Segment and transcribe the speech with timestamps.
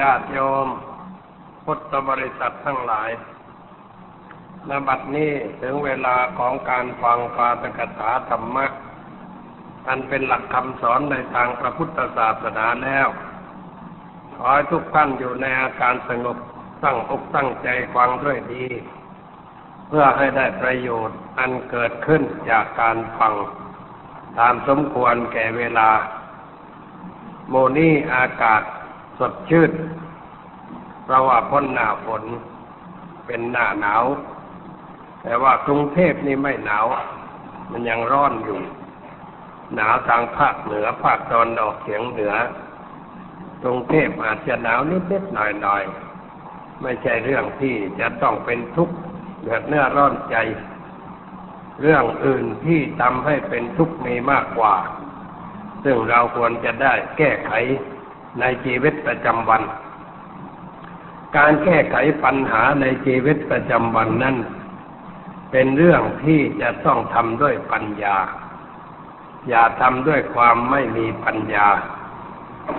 [0.00, 0.68] ญาติโยม
[1.64, 3.10] พุทธบริษัททั้งหลาย
[4.68, 8.66] นบัดนี้ถึงเวลาของการฟังปาตกถาธรรมะ
[9.88, 13.08] อันเป็นหลักคำสอนในทางพระพุทธศาสนาแล้ว
[14.34, 16.36] ขอให้ทุกท่านอยู่ในอาการสงบ
[16.84, 18.66] ตั้งอกตั้งใจฟังด้วยดี
[19.88, 23.34] เพื่อให้ได้ประโยชน์อันเกิดขึ้นจากการฟัง
[24.38, 25.90] ตามสมควรแก่เวลา
[27.48, 28.62] โมนี่อากาศ
[29.18, 29.70] สดชื่น
[31.04, 32.22] เพราะว่าพ้นหน้าฝน
[33.26, 34.04] เป็นหน้าหนาว
[35.22, 36.86] แต่ว่ากรุงเทพนี่ไม่หนาว
[37.70, 38.58] มันยังร้อนอยู่
[39.74, 42.34] หนาวทางภาคเหนือภาคตอนออกเฉียงเหนือ
[43.62, 48.94] กรุงเทพอาจจะหนาวนิดๆหน่อยๆไม่ใช่เรื่องที่จะต้องเป็นทุกข์
[49.40, 50.36] เดือดเนื้อร้อนใจ
[51.80, 54.74] เรื่องอื่นที่ทำให้เป็นทุกข์มีมากกว่า
[55.84, 57.52] ซึ่งเราควรจะได้แก้ไข
[58.40, 59.62] ในชีวิตประจำวัน
[61.36, 64.36] การแก้ไขปัญหาในชีวิตประจำวันนั้น
[65.50, 68.16] เป็นเรื่องที่จะต้องทำด้วยปัญญา
[69.48, 71.68] อย่าทำด้วยความไม่มีปัญญา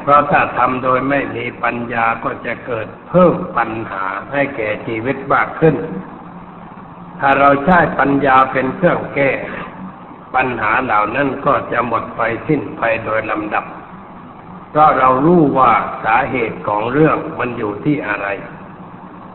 [0.01, 5.75] เพราะถ้าทำโดยไม่มีปัญญาก็จะเกิดเพิ่มปัญหาให้แก่ชีวิตมากขึ้น
[7.19, 9.31] ถ้าเราใช้ปัญญาเป็นเครื่องแก้
[10.35, 13.65] ปัญหาเหล่านั้นก็จะหมดไปสิ้นไปโดยลำดับ
[14.75, 15.73] เพราะเรารู้ว่า
[16.03, 18.27] สาเหตุของเรื่องมันอยู่ที่อะไร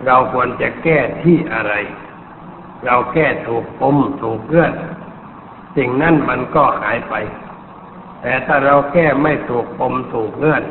[0.07, 1.73] เราควรจะแก้ที่อะไร
[2.85, 4.73] เราแก้ถูกปมถูกเงื่อน
[5.77, 7.15] สิ่งนั้นมันก็หายไป
[8.23, 10.65] แต่ถ้าเราแก้ไม่ถูกปมถูกเงื่อน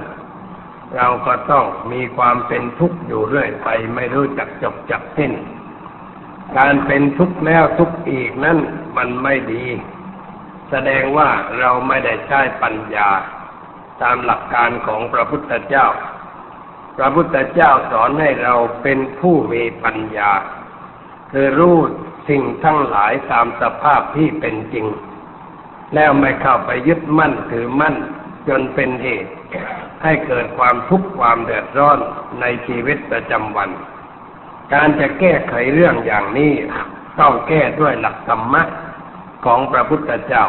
[0.95, 5.31] เราก็ต้องมีความเป็นทุกข์อยู่เรื่อยไปไม่รู้จักจบจักสิ้น
[6.57, 8.57] การเป็นทุกข์แล้วทุกข์อีกนั้น
[8.97, 9.65] มันไม่ดี
[10.69, 13.09] แสดงว่าเราไม่ได้ใช้ปัญญา
[14.03, 15.87] ตามหลักการของพระพุทธเจ้า
[16.97, 20.31] พระพุทธเจ้าสอนให้เราเป็นผู้มีปัญญา
[21.31, 21.77] คือรู้
[22.29, 24.85] สิ่งทั้งหลายตามสภาพที่เป็นจริง
[25.95, 27.95] แล้วไม่เข้าไปยึดมั่นถือมั่น
[28.47, 29.31] จนเป็นเหตุ
[30.03, 31.99] ให้เกิดความทุกข์ความเดือดร้อน
[32.41, 33.69] ในชีวิตประจำวัน
[34.73, 36.53] การจะแก้ไขเรื่องอย่างนี้
[37.19, 38.63] ต้องแก้ด้วยหลักธรรมะ
[39.45, 40.45] ของพระพุทธเจ้า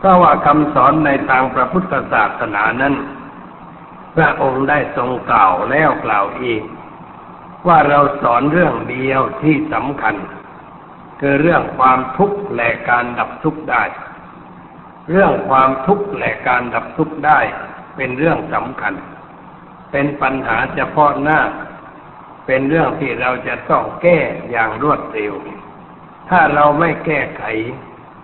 [0.00, 2.94] เพราะว่าคำสอนในทางพระพุทธศาสนานั้น
[4.16, 6.62] พระองค์ได้ทรงกล่าวแล้วกล่าวอีก
[7.66, 10.14] ว่าเราสอนเรื่องเดียวที่สำคัญ
[11.20, 13.84] คือเรื่องความทุกข์และการดับทุกข์ได้
[15.10, 17.40] เรื่องความทุกข์และการดับทุกข์ได้
[17.96, 18.94] เป็นเรื่องสำคัญ
[19.92, 21.40] เป็นปัญหาเฉพาะหน้า
[22.46, 24.18] เป็นเรื่องที่เราจะต้องแก้
[24.50, 25.34] อย่างรวดเร็ว
[26.30, 27.44] ถ้าเราไม่แก้ไข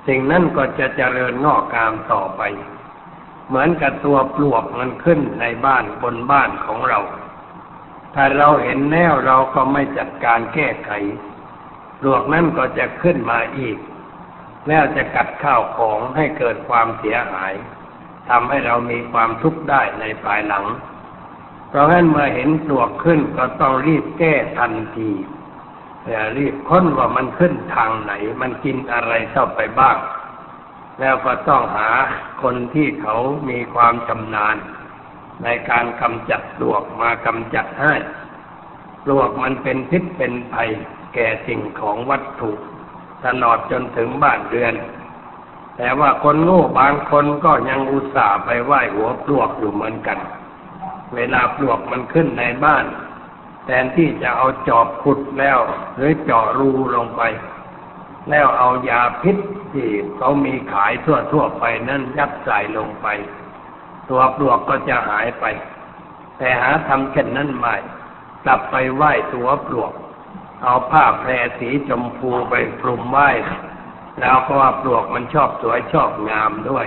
[0.06, 2.43] สิ่งนั้นก็จะเจริญงอกงามต่อไป
[3.49, 7.00] เหมือนกับตัวปลวกมันขึ้นในบ้านบนบ้านของเรา
[8.15, 10.91] ถ้าเราเห็นแนวเราก็ไม่จัดการแก้ไข
[12.00, 13.78] ปลวกนั้นก็จะขึ้นมาอีก
[14.69, 17.55] แล้วจะกัดข้าวของให้เกิดความเสียหาย
[18.28, 20.65] ทำให้เรามีความทุกข์ได้ในภายหลัง
[21.69, 25.11] เพราะฉะนั้นเมื่อเห็นปลวกขึ้นก็ต้องรีบแก้ทันที
[26.09, 29.97] อย่ารีบค้นว่ามันขึ้นทางไหน มันกินอะไรเข้าไปบ้าง
[31.00, 31.91] แล้วก็ต้องหา
[32.43, 33.17] คนที่เขา
[33.49, 34.56] มีความชำนาญ
[35.45, 37.95] ในการกำจัดปลวกมากำจัดให้
[39.05, 40.71] ปลวกมันเป็นพิษเป็นภัย
[41.15, 42.50] แก่สิ่งของวัตถุ
[43.25, 44.75] ตลอดจนถึงบ้านเรือน
[45.77, 50.19] แต่ว่าคนโง่บางคนก็ยังอุตส่าห์ไปไหว้หัวปลวกอยู่เหมือนกัน
[51.15, 52.84] เวลาปลวกมันขึ้นในบ้าน
[53.66, 55.59] แทนที่จะเอาจอบขุดแล้ว
[55.97, 57.22] หรือเจาะรูลงไป
[58.31, 59.37] แล้วเอายาพิษ
[59.72, 63.06] ที่เขามีขายทั่วๆไปนั่นยัดใส่ลงไป
[64.10, 65.44] ตัวปลวกก็จะหายไป
[66.38, 67.77] แต่หาทำเช่นนั้นไม่
[68.44, 69.93] กลับไปไหว้ตัวปลวก
[70.62, 73.31] เอาผ้าแพรสีชมพูไปคลุมไหว้
[74.21, 76.87] แล้วก็ว่าปลวกมันชอบสวยชอบงามด้วย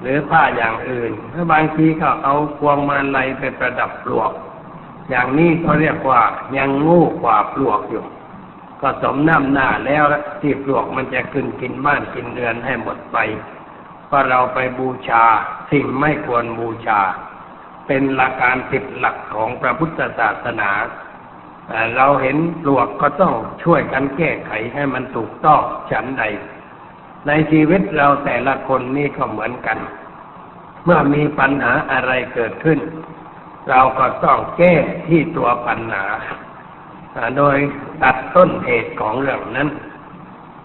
[0.00, 4.30] หรือผ้าอย่างอื่นถ้าบางทีก็เอาพวงมาลัยไปประดับปลวก
[5.10, 6.22] อย่างนี้เขาเรียกว่า
[6.56, 8.04] ยังงูกว่าปลวกอยู่
[8.80, 10.04] ก็สมน้ำหน้าแล้ว
[10.40, 13.18] ที่ปลวกมันจะขึ้นกินบ้านกินเรือนให้หมดไป
[14.06, 15.24] เพราะเราไปบูชา
[15.70, 17.00] สิ่งไม่ควรบูชา
[17.86, 20.70] เป็นหลักการผิดหลักของพระพุทธศาสนา
[21.96, 25.60] เราเห็นปลวกก็ต้องช่วยกันแก้ไขให้มันถูกต้อง
[25.90, 26.24] ฉันใด
[27.26, 29.78] ในชีวิตเราแต่ละคนนี่ก็เหมือนกัน
[30.84, 32.78] เมื่อมีปัญหาอะไรเกิดขึ้น
[33.68, 34.74] เราก็ต้องแก้
[35.08, 36.06] ที่ตัวปัญหา
[37.36, 37.56] โดย
[38.02, 39.68] ตัดต้นเหตุของเรื่องนั้น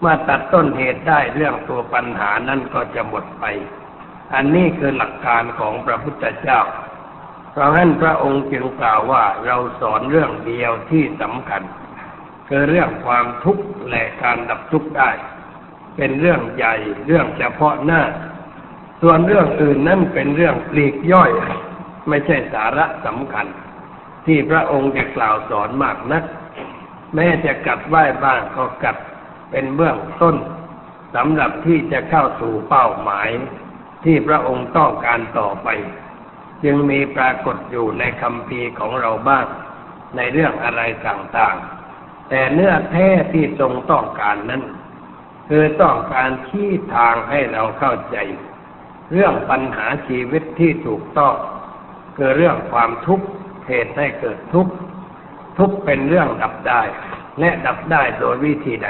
[0.00, 3.44] เมื่อตัดต้นเหตุได้เรื่องตัวปัญหานั้นก็จะหมดไป
[4.34, 6.60] อันนี้คือหลักการของพระพุทธเจ้า
[7.52, 11.62] เพราะฉะนั้นพระองค์จึงกล่าวว่าเราสอนเรื่องเดียวที่สำคัญ
[12.48, 15.10] คือเรื่องความทุกข์และการดับทุกข์ได้
[15.96, 16.74] เป็นเรื่องใหญ่
[17.06, 18.02] เรื่องเฉพาะหน้า
[19.02, 21.30] ส่วนเรื่องอื่นนั่นเป็นเรื่องปลีกย่อย
[22.08, 23.46] ไม่ใช่สาระสำคัญ
[24.26, 26.24] ที่พระองค์จะกล่าวสอนมากนัก
[27.14, 28.96] แม้จะกัดไหว้บ้างก็กัด
[29.50, 30.36] เป็นเบื้องต้น
[31.14, 33.28] สำหรับที่จะเข้าสู่เป้าหมาย
[34.04, 35.68] ที่พระองค์ต้องการต่อไป
[36.64, 39.46] จึงมีปรากฏอยู่ในคำพีของเราบ้าง
[40.16, 44.62] ในเรื่องอะไรต่างๆ แต่เนื้อแท้ที่ทรงต้องการนั้น
[45.48, 48.16] คือต้องการชี้ทางให้เราเข้าใจ
[49.12, 51.34] เรื่องปัญหาชีวิตที่ถูกต้อง
[52.16, 53.26] คือเรื่องความทุกข์
[53.68, 54.72] เหตุให้เกิดทุกข์
[55.58, 56.82] ทุกข์เป็นเรื่องดับได้
[57.40, 58.88] และดับได้โดยวิธีใด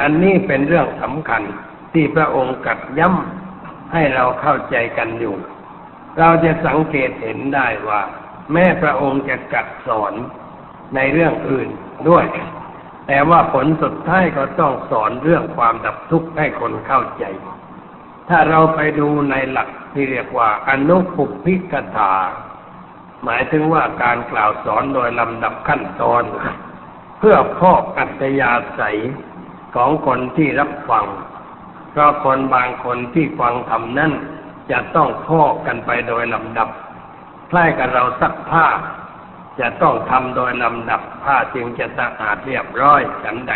[0.00, 1.42] อันนี้เป็นเรื่องสำคัญ
[1.92, 5.34] ที่พระองค์กัดย้ำให้เราเข้าใจกันอยู่
[6.18, 8.00] เราจะสังเกตเห็นได้ว่า
[8.52, 10.12] แม่พระองค์จะกัดสอน
[10.94, 11.68] ในเรื่องอื่น
[12.08, 12.24] ด้วย
[13.06, 17.24] แต่ว่าผลสุดท้ายก็ต้องสอนเรื่องความดับทุกข์ให้คนเข้าใจ
[18.28, 22.14] ถ้าเราไปดูในหลัก ที่เรียกว่าอนุปุพิกถา
[23.24, 26.22] หมายถึงว่าการกล่าวสอนโดยลำดับขั้นตอน
[27.18, 28.98] เพื่อพอกอัตยาศัย
[29.74, 31.06] ของคนที่รับฟัง
[31.90, 34.12] เพราะคนบางคนที่ฟังธรรมนั้น
[34.70, 36.68] จะต้องพอกกันไปโดยลำดับ
[37.50, 38.66] คล้ายกับเราซักผ้า
[39.60, 43.54] จะต้องทำโดยลำดับผ้าจึงจะสะอาดเรียบร้อยฉันใด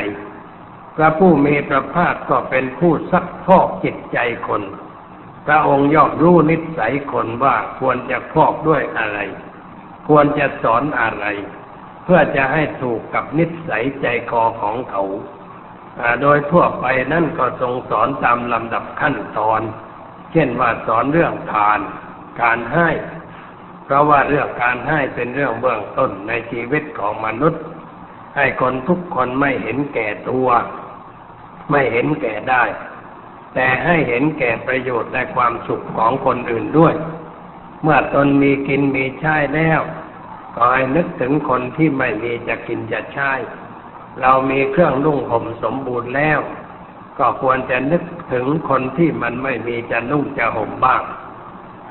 [0.97, 4.19] พระผู้มีพระภาคก็เป็นผู้ซักพอกจิตใจ
[4.49, 4.62] คน
[5.46, 9.19] พระองค์ย่อมรู้นิสัยคนว่าควรจะพอกด้วยอะไร
[10.08, 11.26] ควรจะสอนอะไร
[12.04, 15.02] เพื่อจะให้ถูกกับนิสัยใจคอของเขา
[16.22, 19.60] โดยทั่วไปนั่นก็ทรงสอนตามลำดับขั้นตอน
[20.32, 21.81] เช่นว่าสอนเรื่องทาน
[22.43, 22.90] การให้
[23.84, 27.62] เพราะว่าเรื่องการให้เป็นเรื่องเบื้องต้นในชีวิตของมนุษย์
[28.37, 30.48] ให้คนทุกคนไม่เห็นแก่ตัว
[31.70, 32.64] ไม่เห็นแก่ได้
[33.54, 36.94] แต่ให้เห็นแก่ประโยชน์และความสุขของคนอื่นด้วย
[37.82, 39.81] เมื่อตนมีกินมีใช้แล้ว
[40.54, 43.32] ก็ให้นึกถึงคนที่ไม่มีจะกินจะใช้
[44.20, 46.40] เรามีเครื่องนุ่งห่มสมบูรณ์แล้ว
[47.19, 48.02] ก็ควรจะนึก
[48.32, 51.02] ถึงคนที่มันไม่มีจะนุ่งจะห่มบ้าง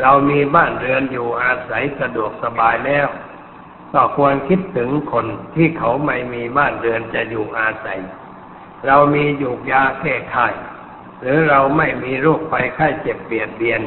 [0.01, 3.07] เรามีบ้านเรือนอยู่อาศัยสะดวกสบายแล้ว
[3.93, 5.25] ก็ควรคิดถึงคน
[5.55, 7.99] ที่เขาไม่มีบ้านเรือนจะอยู่อาศัย
[8.87, 10.37] เรามีอยู่ยาแก้ไข
[11.25, 13.81] หรือเราไม่มีโรคไปไข้เจ็บเบียดเบียน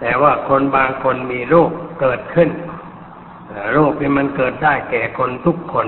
[0.00, 1.70] แต่ว่าคนบางคนมีโรค
[2.00, 2.50] เกิดขึ้น
[3.72, 5.86] โรคนี้มันเกิดได้แก่คนทุกคน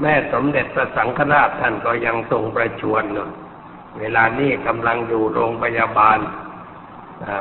[0.00, 3.18] แม่สมเด็จพระสังฆราชท่านก็ยังทรงประชวรเน
[3.98, 6.18] เวลานี้กำลังอยู่โรงพยาบาล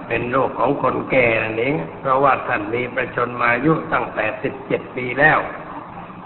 [0.08, 5.40] เป็นโรคของคนแก่นั่นเองเพราะว่าท่านมีประชนมายุตั้งแต่สิบเจ็ดปีแล้ว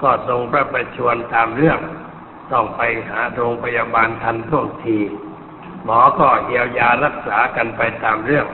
[0.02, 1.80] ก็ทรงพระประชวรตามเรื่อง
[2.52, 4.98] ต้องไปหาโรงพยาบาลทันท่วงที
[5.86, 8.48] หมอก็เยียวยารักษากันไปตามเรื่อง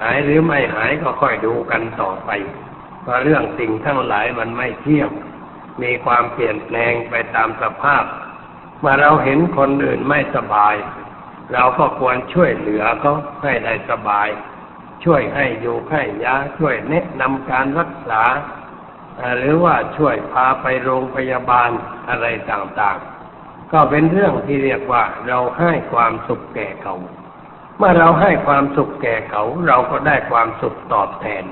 [0.00, 2.30] หายหรือไม่หายก็ค่อยดูกันต่อไป
[3.02, 5.10] เพราะเรื่องสิ่งทั้งหลายมันไม่เที่ยง
[5.82, 8.04] มีความเปลี่ยนแปลงไปตามสภาพ
[8.80, 10.74] เมื่อเราเห็นคนอื่นไม่สบาย
[11.52, 14.28] เราก็ควรช่วยเหลือเขาให้ได้สบาย
[15.04, 18.22] ช่วยให้อยู่ให้ยาช่วยแนะนำการรักษา
[19.38, 21.70] หรือว่าช่วยพาไปโรงพยาบาล
[22.08, 23.15] อะไรต่างๆ
[23.72, 26.94] ก็เป็นเรื่องที่เรียกว่าเราให้ความสุขแก่เขา
[27.78, 31.44] เมื่อเราให้ความสุขแก่เขา เราก็ได้ความสุขตอบแทน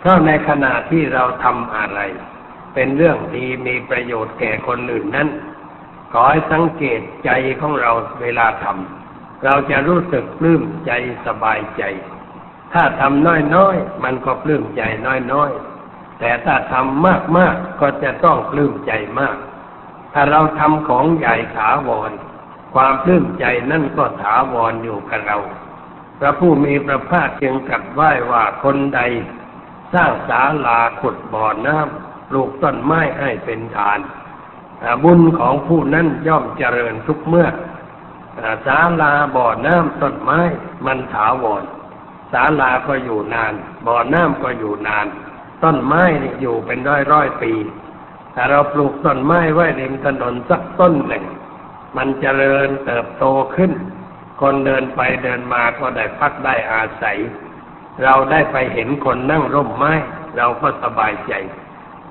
[0.00, 2.00] เพราะในขณะที่เราทำอะไร
[2.74, 5.28] เป็นเรื่องดีมีประโยชน์แก่คนอื่นนั้น
[6.12, 7.30] ขอให้สังเกตใจ
[7.60, 10.92] ของเราเวลาทำเราจะรู้สึกปลื้มใจ
[11.26, 11.82] สบายใจ
[12.72, 14.82] ถ้าทำน้อยๆมันก็ปลื้มใจ
[15.32, 17.06] น้อยๆแต่ถ้าทำ
[17.36, 19.36] มากๆก็จะต้องปลื้มใจมาก
[20.12, 22.10] ถ้าเราทำของใหญ่ถาวร
[22.74, 25.38] ความปลื้มใจนั่นก็ถาวรอยู่กับเรา
[26.18, 29.00] พระผู้มีพระภาคจึงตรัสไว้ว่าคนใด
[29.94, 33.98] สร้างศาลาขุดบ่อน้ำปลูกต้นไม้ให้เป็นทาน
[35.04, 37.48] บุญของผู้นั้นย่อมเจริญทุกเมื่อ
[38.66, 40.40] ศาลาบ่อน้ำต้นไม้
[40.86, 41.62] มันถาวร
[42.32, 43.52] ศาลาก็อยู่นาน
[43.86, 45.06] บ่อน้ำก็อยู่นาน
[45.62, 47.52] ต้นไม้นี่อยู่เป็นร้อยร้อยปี
[48.34, 51.24] ถ้าเราปลูกต้นไม้ไว้ริมถนนสักต้นหนึ่ง
[51.96, 53.24] มันเจริญเติบโต
[53.56, 53.72] ขึ้น
[54.40, 57.18] คนเดินไปเดินมาก็ได้พักได้อาศัย
[58.02, 59.92] เราได้ไปเห็นคนนั่งร่มไม้
[60.36, 61.32] เราก็สบายใจ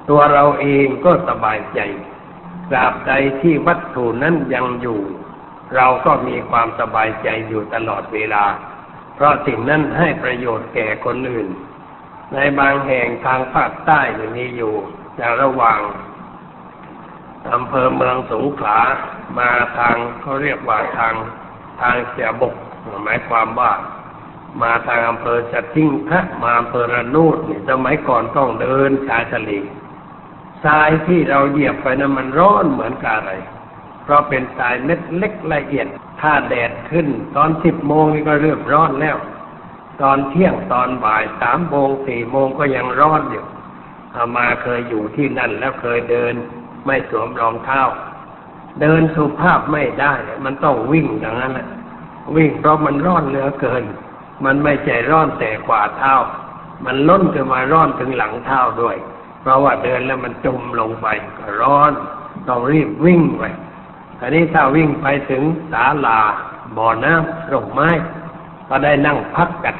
[0.09, 1.79] ตัวเราเองก็สบายใจ
[2.69, 3.11] ตราบใด
[3.41, 5.01] ที่วัตถุนั้นยังอยู่
[5.75, 8.45] เราก็มีความสบายใจอยู่ตลอดเวลา
[9.15, 11.47] เพราะสิ่งนั้นให้ประโยชน์แก่คนอื่น
[12.33, 13.99] ในบางแห่งทางภาคใต้
[14.35, 14.75] มีอยู่
[15.17, 15.79] ในระหว่าง
[17.53, 18.79] อำเภอเมืองสงขลา
[19.37, 21.13] มาทางเขาเรียกว่าทาง
[21.81, 22.55] ทางเสียบก
[23.03, 23.71] หมายความว่า
[24.61, 29.51] มาทางอำเภอสติ้งพระมาอำเภอระนูดนี่สมัยก่อนต้องเดินชายทะเล
[30.63, 33.31] ทรายที่เราเหยียบไปนั้นมันร้อนเหมือนกับอะไร
[34.03, 35.87] เพราะเป็นทรายเม็ดเล็กละเอียด
[36.21, 39.17] ถ้าแดดขึ้น ตอนสิบโมงนี่ก็เริ่มร้อนแล้ว
[40.01, 43.45] ตอนเที่ยงตอนบ่ายสามโมงสี่โมงก็ยังร้อนอยู่
[44.15, 46.33] อามาเคยอยู่ที่นั่นแล้วเคยเดิน
[46.85, 47.81] ไม่สวมรองเท้า
[48.81, 50.13] เดินสุภาพไม่ได้
[50.45, 51.67] มันต้องวิ่งอย่างนั้นแหละ
[52.35, 53.83] วิ่งเพราะมันร้อนเหลือเกิน
[54.45, 56.13] มันไม่ใจร้อนแต่กว่าเท้า
[56.85, 58.97] มันล้นขึ้นมาร้อนถึงหลังเท้าด้วย
[59.41, 61.07] เพราะว่าเดินแล้วมันจมลงไป
[61.37, 61.91] ก็ร้อน
[62.47, 63.43] ต้องรีบวิ่งไป
[64.19, 66.19] อันนี้ถ้าวิ่งไปถึงศาลา
[66.77, 67.89] บ่อน้ำร่มไม้
[68.69, 69.75] ก็ได้นั่งพักกัน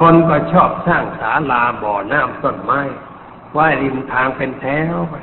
[0.00, 2.80] คนก็ชอบสร้างศาลาบ่อน้ำต้นไม้
[3.52, 5.14] ไว้ริมทางเป็นแถวไป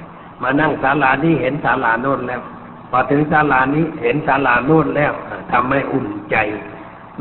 [0.44, 2.42] มานั่งศาลานี้เห็นศาลาโน่นแล้ว
[2.90, 5.14] พอถึงศาลานี้เห็นศาลาโน่นแล้ว
[5.52, 6.36] ทำให้อุ่นใจ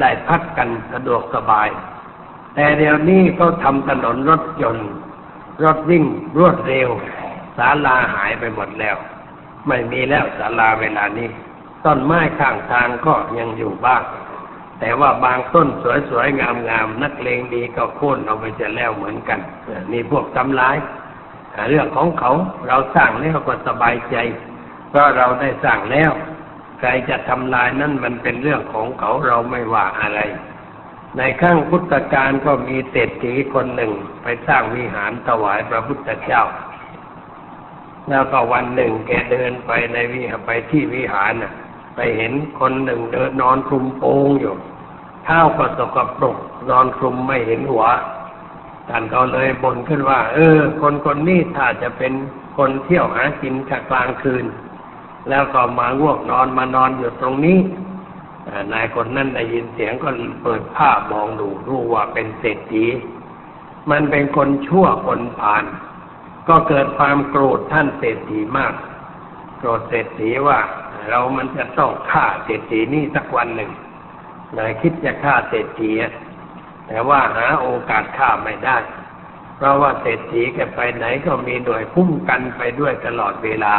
[0.01, 1.69] ได้พักกันสะดวกสบาย
[2.55, 4.91] แต่เดี๋ยวนี้เขาทำถนนรถยนต์
[5.65, 6.05] รถวิ่ง
[6.39, 6.89] รวดเร็ว
[7.59, 8.97] ศาลาหายไปหมดแล้ว
[9.69, 11.29] ไม่มีแล้วศาลาเวลานี้
[11.85, 14.03] ต้นไม้ข้างทางก็ยังอยู่บ้าง
[14.81, 15.69] แต่ว่าบางต้น
[16.09, 19.41] สวยๆงามๆนักเลงดีก็โค่นเอาไปจะแล้วเหมือนกัน
[19.93, 20.77] นี่พวกทำร้าย
[21.69, 22.33] เรื่องของเขา
[22.69, 24.17] เราสร้างแล้วก็สบายใจ
[24.89, 26.13] เพราะเราได้สร้างแล้ว
[26.79, 30.21] ใครจะทำลายนั่นมันเป็นเรื่องของเขาเราไม่ว่าอะไร
[31.17, 33.93] ในข้างพุทธกาลก็มีเศรษฐีคนหนึ่ง
[34.23, 36.43] ไปสร้างวิหารถวายพระพุทธเจ้า
[38.09, 41.53] แล้วก็วันหนึ่งแกเดินไปในวิหารไปที่วิหารน่ะ
[41.97, 44.55] ไปเห็นคนหนึ่งเดินนอนคลุมโปงอยู่
[45.25, 46.37] เท้าก็สกปรก
[46.71, 47.85] นอนคลุมไม่เห็นหัว
[48.89, 52.13] ท่านก็เลยบ่นขึ้นว่า เออ คนคนนี้ถ้าจะเป็น
[52.57, 53.55] คนเที่ยวหากิน
[53.91, 54.45] กลางคืน
[55.29, 57.59] แล้วก็มาง่วงนอนมานอนอยู่ตรงนี้
[58.73, 60.09] นายคนนั้นได้ยินเสียงก็
[60.43, 62.87] เปิดผ้ามองดูรู้ว่าเป็นเศรษฐี
[63.91, 65.65] มันเป็นคนชั่วคนผ่าน
[66.49, 68.73] ก็เกิดความโกรธท่านเศรษฐีมาก
[69.59, 70.59] โกรธเศรษฐีว่า
[71.09, 73.71] เรามันจะต้องฆ่าเศรษฐีนี่สักวันหนึ่ง
[74.55, 75.91] เลยคิดจะฆ่าเศรษฐี
[76.89, 78.79] แต่ว่าหาโอกาสฆ่าไม่ได้
[79.57, 83.75] เพราะว่าเศรษฐีแกไปไหนก็มีหน่วยคุ้มกันไปด้วยตลอดเวลา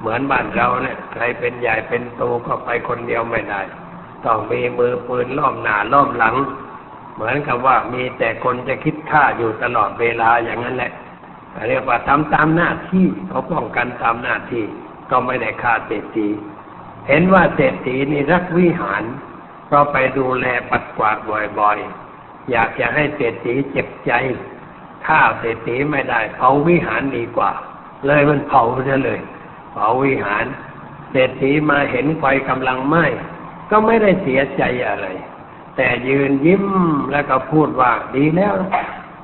[0.00, 3.60] เหมือนบ้านเราเนี่ยใครเป็นใหญ่เป็นโตก็ไปคนเดียวไม่ได้
[4.26, 6.36] ต้องมีมือปืนล้อมหน้าล้อมหลัง
[7.14, 10.92] เหมือนกับว่ามีแต่คนจะคิดฆ่าอยู่ตลอดเวลาอย่างนั้นแหละ
[11.68, 14.64] เรียกว่าทำตามหน้าที่เขาป้องกันตามหน้าที่
[15.10, 16.28] ก็ไม่ได้ฆ่าเศรษฐี
[17.08, 19.02] เห็นว่าเศรษฐีนี่รักวิหาร
[19.66, 21.16] เพราะไปดูแลปัดกวาด
[21.58, 22.09] บ่อยๆ
[22.50, 24.12] อยากจะให้เศรษฐีเจ็บใจ
[25.06, 27.50] ฆ่าเศรษฐีไม่ได้เผาวิหารดีกว่า
[28.06, 29.20] เลยมันเผาซะเลย
[29.72, 30.44] เผาวิหาร
[31.10, 33.06] เศรษฐีมาเห็นไฟกำลังไหม้
[33.70, 35.06] ก็ไม่ได้เสียใจอะไร
[35.76, 36.64] แต่ยืนยิ้ม
[37.12, 38.52] แล้วก็พูดว่าดีแล้ว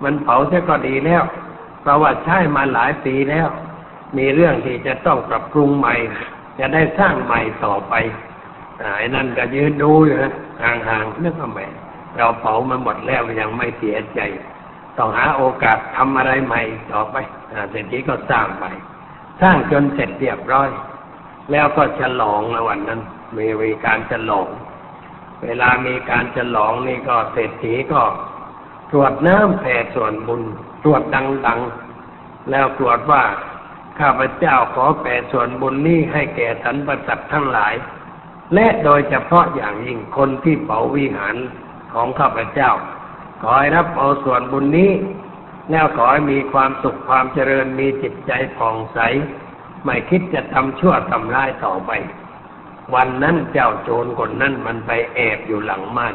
[0.05, 1.23] มันเผาซะก็ดีแล้ว
[1.81, 3.49] เพราะว่าใช้มาหลายปีแล้ว
[4.17, 5.95] มีเรื่องที่จะต้องปรับปรุงใหม่
[6.59, 7.95] จะได้สร้างใหม่ต่อไป
[8.97, 11.61] ไอ้นั่นก็ยืนดูอยู่นะห่างๆนึกว่าแหม
[12.19, 14.21] เราเผามาหมดแล้วยังไม่เสียใจ
[14.99, 17.17] ต้องหาโอกาสทำอะไรใหม่ต่อไป
[17.71, 18.65] เสร็จทีก็สร้างไป
[19.43, 20.71] สร้างจนเสร็จเรียบร้อย
[21.53, 23.01] แล้วก็ฉลองในวันนั้น
[23.37, 24.49] มีวิการฉลอง
[25.43, 28.03] เวลามีการฉลองนี่ก็เศรษฐีก็
[28.91, 30.43] ตรวจน้ำแผ่ส่วนบุญ
[30.85, 31.03] ตรวจ
[31.47, 33.23] ดังๆ แล้วตรวจว่า
[33.99, 37.75] ข้าพเจ้าขอแผ่ส่วนบุญนี้ให้แก่สรรพสัตว์ทั้งหลาย
[38.55, 41.37] และโดยเฉพาะอย่างยิ่งคนที่เผาวิหาร
[41.97, 42.71] ของข้าพเจ้า
[43.43, 44.93] ขอให้รับเอาส่วนบุญนี้
[45.71, 48.99] แล้วขอให้มีความสุขความเจริญมีจิตใจผ่องใส
[49.85, 51.91] ไม่คิดจะทำชั่วทำร้ายต่อไป
[52.95, 56.15] วันนั้นเจ้าโจรคนนั้นมันไปแอบอยู่หลังม่าน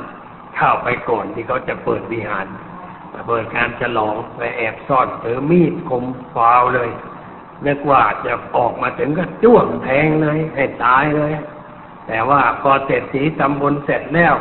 [0.55, 2.45] เข้าไปก่อนที่เขาจะเปิดวิหาร
[3.27, 6.89] เปิดการฉลองไปแอบซ่อนถือมีดคมฟาวเลย
[7.65, 11.33] นึกว่าจะออกมาถึงก็จ้วงแทงเลยให้ตายเลย
[12.07, 14.35] แต่ว่าพอเสร็จสีทำบุญเสร็จแล้ว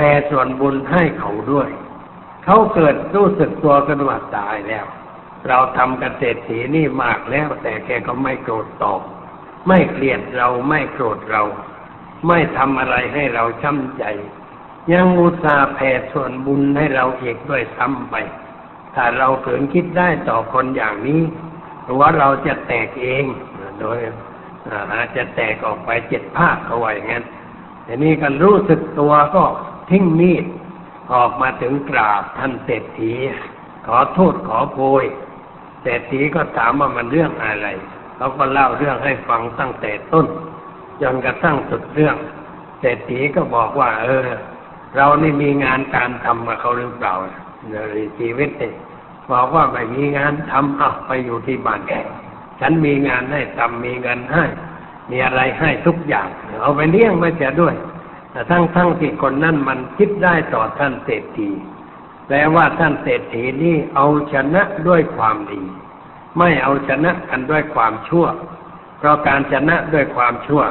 [0.00, 1.68] แผ่ส่วนบุญให้เขาด้วย
[2.44, 4.86] เขาเกิดรู้สึกตัวกันว่าตายแล้ว
[5.48, 9.00] เราทำกเกษตรสีนี่มากแล้ว แต่แกก็ไม่โกรธตอบ
[9.68, 11.42] ไม่เกลียดเราไม่โกรธเรา
[12.26, 14.04] ไม่ทำอะไรให้เราช้ำใจ
[14.92, 18.14] ยังอุตส่าห์แผ่ส่วนบุญให้เราเอกด้วยซ้ำไป
[18.94, 21.22] ถ้าเราเกินคิดได้ต่อคนอย่างนี้
[21.82, 23.24] หรือว่าเราจะแตกเอง
[23.80, 23.98] โดย
[24.92, 27.24] อาจจะแตกออกไปเจ็ดภาคเอาไว้งั้น
[27.84, 29.44] แต่นี่กันรู้สึกตัวก็
[29.90, 30.44] ทิ้งมีด
[31.12, 33.12] ออกมาถึงกราบท่านเศรษฐี
[33.86, 35.04] ขอโทษขอโพย
[35.82, 37.68] เศรษฐีก็ถามว่ามันเรื่องอะไร
[38.16, 40.26] เขาก็เล่าเรื่องให้ฟังตั้งแต่ต้น
[41.02, 42.16] จนกระทั่งสุดเรื่อง
[42.80, 44.28] เศรษฐีก็บอกว่า เออ
[44.96, 47.14] เรานี่มีงานการทำมาเขาหรือเปล่า
[47.70, 47.74] ใน
[48.18, 48.74] ชีวิตเนี่ย
[49.32, 51.92] บอกว่าไม่มีงานทำเอาไปอยู่ที่บ้านแก
[52.60, 54.44] ฉันมีงานให้ทำมีเงินให้
[55.10, 56.28] มีอะไรให้ทุกอย่าง
[56.60, 57.74] เอาไปเลี้ยงมาเสียด้วย
[58.38, 61.50] แต่ทั้งทั้งที่คนนั้นมันคิดได้ต่อท่านเศรษฐี
[62.26, 65.62] แปลว่าท่านเศรษฐีนี่เอาชนะด้วยความดี
[66.38, 68.26] ไม่เอาชนะกันด้วยความชั่ว
[68.98, 70.62] เพราะการชนะด้วยความชั่ว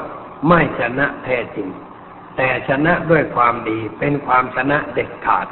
[0.48, 1.68] ไม่ชนะแท้จริง
[2.38, 5.48] แต่ชนะด้วยความดีเป็นความชนะเด็ดขาด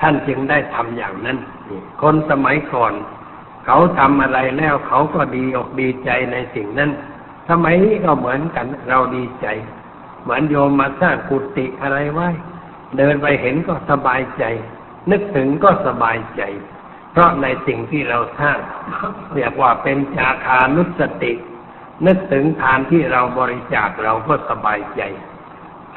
[0.00, 1.38] ท่านจึงได้ทำอย่างนั้น
[2.02, 2.92] คนสมัยก่อน
[3.66, 6.90] เขาทำอะไรแล้วเขาก็ดีอกดีใจในสิ่งนั้น
[7.50, 9.48] สมัยนี้ก็เหมือนกันเราดีใจ
[10.22, 12.28] เหมือนโยมมาสร้างกุฏิอะไรไว้
[12.96, 14.44] เดินไปเห็นก็สบายใจ
[15.10, 16.42] นึกถึงก็สบายใจ
[17.12, 18.58] เพราะในสิ่งที่เราสร้าง
[19.34, 21.32] เรียกว่าเป็นจาคานุสติ
[22.06, 25.02] นึกถึงทานที่เราบริจาคเราก็สบายใจ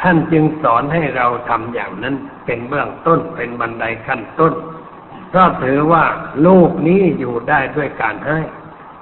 [0.01, 2.15] ท่านจึงสอนให้เราทำอย่างนั้น
[2.45, 4.53] เป็นเบื้องต้นเป็นบันไดขั้นต้น
[5.29, 6.05] เพราะถือว่า
[6.41, 8.39] โลกนี้อยู่ได้ด้วยการให้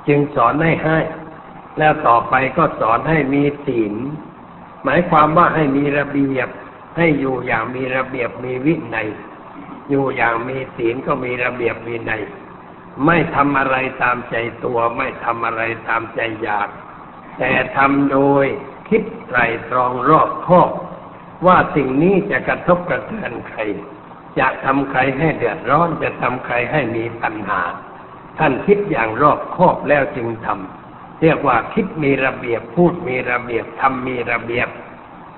[0.07, 0.99] จึงสอนให้ให้
[1.77, 3.93] แล้วต่อไปก็สอนให้มีศีล
[4.83, 6.49] หมายความว่าให้มีระเบียบ
[6.97, 9.07] ให้อยู่อย่างมีระเบียบมีวินัย
[9.89, 12.21] อยู่อย่างมีศีลก็มีระเบียบวินัย
[13.05, 16.69] ไม่ทำอะไรตามใจตัว ไม่ทำอะไรตามใจอยาก
[17.37, 18.45] แต่ทำโดย
[18.89, 20.69] คิดไตรตรองรอบคอบ
[21.45, 23.59] ว่าสิ่งนี้จะกระทบกระเทือนใคร
[24.39, 27.61] จะทำใครให้เดือดร้อนจะทำใครให้มีปัญหา
[28.37, 30.80] ท่านคิดอย่างรอบคอบแล้วจึงทำ
[31.21, 34.67] เรียกว่าคิดมีระเบียบพูดมีระเบียบทำมีระเบียบ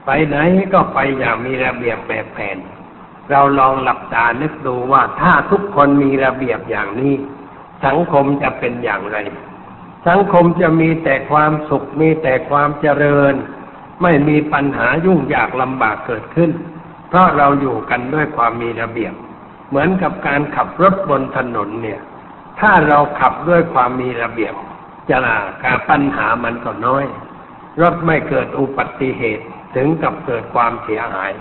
[0.06, 0.38] ไปไหน
[0.74, 2.58] ก็ไปอย่างมีระเบียบแบบแผน
[3.32, 7.14] เราลองหลับตานึกดูว่าถ้าทุกคนมีระเบียบอย่างนี้
[7.86, 9.18] สังคมจะเป็นอย่างไร
[10.08, 13.34] สังคมจะมีแต่ความสุขมีแต่ความเจริญ
[14.02, 16.52] ไม่มีปัญหายุ่งยากลำบากเกิดขึ้น
[17.10, 19.14] เพราะเราอยู่กันด้วยความมีระเบียบ
[19.70, 22.02] เหมือนกับการขับรถบนถนนเนี่ย
[22.60, 24.54] ถ้าเราขับด้วยความมีระเบียบ
[25.10, 25.18] จะ
[25.64, 27.06] การปัญหามันก็น้อย
[27.82, 31.32] รถไม่เกิดอุบัติเหตุถึงกับเกิดความเสียหาย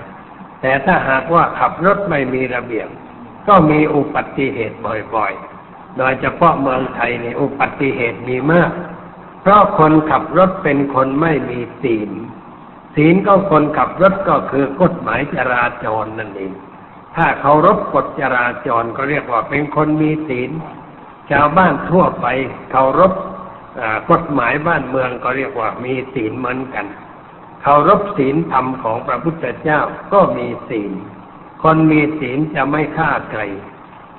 [0.60, 2.88] แต่ถ้าหากว่าขับรถไม่มีระเบียบ
[3.48, 4.76] ก็มีอุบัติเหตุ
[5.14, 8.70] บ่อยๆ โดยเฉพาะเมืองไทยในอุบัติเหตุมีมาก
[9.42, 12.10] เพราะคนขับรถเป็นคนไม่มีศีล
[12.96, 16.52] ศีลก็คนขับรถก็คือกฎหมายจราจรนั่นเอง
[17.16, 20.50] ถ้าเคารพกฎจราจรก็เรียกว่าเป็นคนมีศีล
[21.30, 22.26] ชาวบ้านทั่วไป
[22.70, 23.12] เคารพ
[24.10, 26.86] กฎหมายบ้านเมืองก็เรียกว่ามีศีลเหมือนกัน
[27.62, 29.80] เคารพศีลธรรมของพระพุทธเจ้า
[30.12, 30.92] ก็มีศีล
[31.62, 33.42] คนมีศีลจะไม่ฆ่าใคร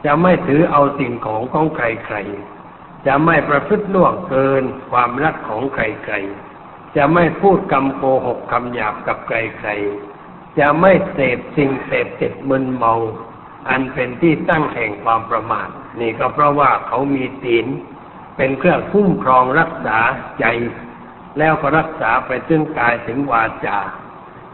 [0.05, 12.93] จะไม่ถือเอาสิ่งของของใครๆจะไม่ประพฤติล่วงเกินความรักของใครๆจะไม่พูดคำโกหกคำหยาบกับใครๆจะไม่เสพสิ่งเสพติดมึนเมา
[13.69, 17.65] อันเป็นที่ตั้งแห่งความประมาทนี่ก็เพราะว่าเขามีศีล
[18.37, 19.97] เป็นเครื่องคุ้มครองรักษา
[20.39, 20.45] ใจ
[21.37, 23.79] แล้วก็รักษาไปถึงกายถึงวาจา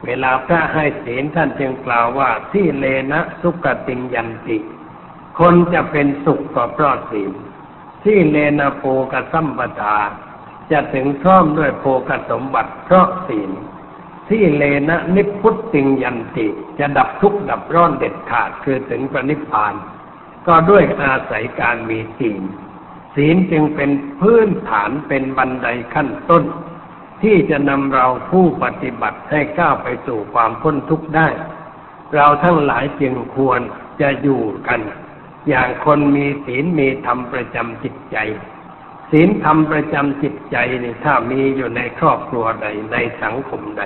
[0.05, 4.57] เวลาพระให้ศีลท่านจึงกล่าวว่าที่เลนะสุกติงยันติ
[5.39, 7.31] คนจะเป็นสุขก็เพราะศีล
[8.03, 9.97] ที่เลนะโภกสัมปทา
[10.71, 13.51] จะถึงพร้อมด้วยโภกสมบัติเพราะศีล
[14.29, 16.47] ที่เลนะนิพพุตติงยันติ
[16.79, 19.73] จะดับทุกข์ดับร้อนเด็ดขาดคือถึงพระนิพพาน
[20.47, 22.43] ก็ด้วยอาศัยการมีศีล
[23.15, 26.43] ศีลจึงเป็นพื้นฐานเป็นบันไดขั้นต้น
[27.21, 31.27] ที่จะนำเราผู้ปฏิบัติให้ก้าวไปสู่ความพ้นทุกข์ได้
[32.15, 33.61] เราทั้งหลายจึงควร
[34.01, 34.79] จะอยู่กัน
[35.49, 38.17] อย่างคนมีศีลมีธรรมประจำจิตใจ
[39.11, 43.83] ศีลธรรมประจำจิตใจนี่ถ้ามีอยู่ในครอบครัวใดในสังคมใด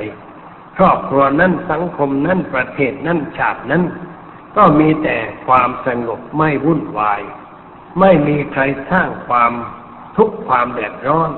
[0.78, 3.84] ครอบครัวนั้นสังคมนั้นประเทศนั้นชาตินั้น
[4.58, 7.22] ก็มีแต่ความสงบไม่วุ่นวาย
[8.00, 9.52] ไม่มีใครสร้างความ
[10.18, 11.30] ทุกข์ความเดือดร้อน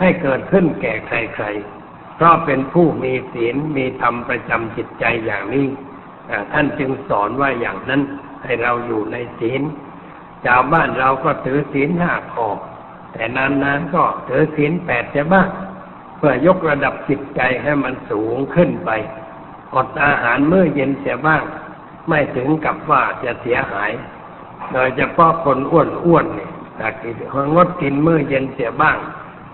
[0.00, 5.66] ให้เกิดขึ้นแก่ใครๆ เพราะเป็นผู้มีศีลมีธรรมประจำจิตใจอย่างนี้
[6.52, 8.02] ท่านจึงสอนว่าอย่างนั้น
[8.42, 9.62] ให้เราอยู่ในศีล
[10.46, 12.48] ชาวบ้านเราก็ถือศีลห้าข้อ
[13.12, 15.48] แต่นานๆก็ถือศีลแปดจะบ้าง
[16.16, 18.90] เพื่อยกระดับจิตใจให้มันสูงขึ้นไป
[19.74, 21.44] อดอาหารมื้อเย็นเสียบ้าง
[22.08, 23.90] ไม่ถึงกับว่าจะเสียหาย
[24.72, 27.16] โดยเฉพาะคนอ้วนๆเนี่ยถ้ากิน
[27.54, 28.98] งดกินมื้อเย็นเสียบ้าง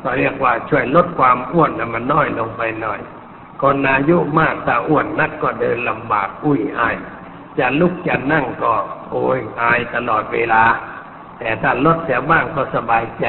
[0.03, 3.01] ก็เรียกว่าช่วยลดความอ้วนน่ะมันน้อยลงไปหน่อย
[3.63, 6.97] คนอายุมากถ้าอ้วนนักก็เดินลำบากอุ้ยอาย
[7.59, 8.73] จะลุกจะนั่งก็
[9.11, 10.65] โอยอายตลอดเวลา
[11.39, 13.25] แต่ถ้าลดเสียบ้างก็สบายใจ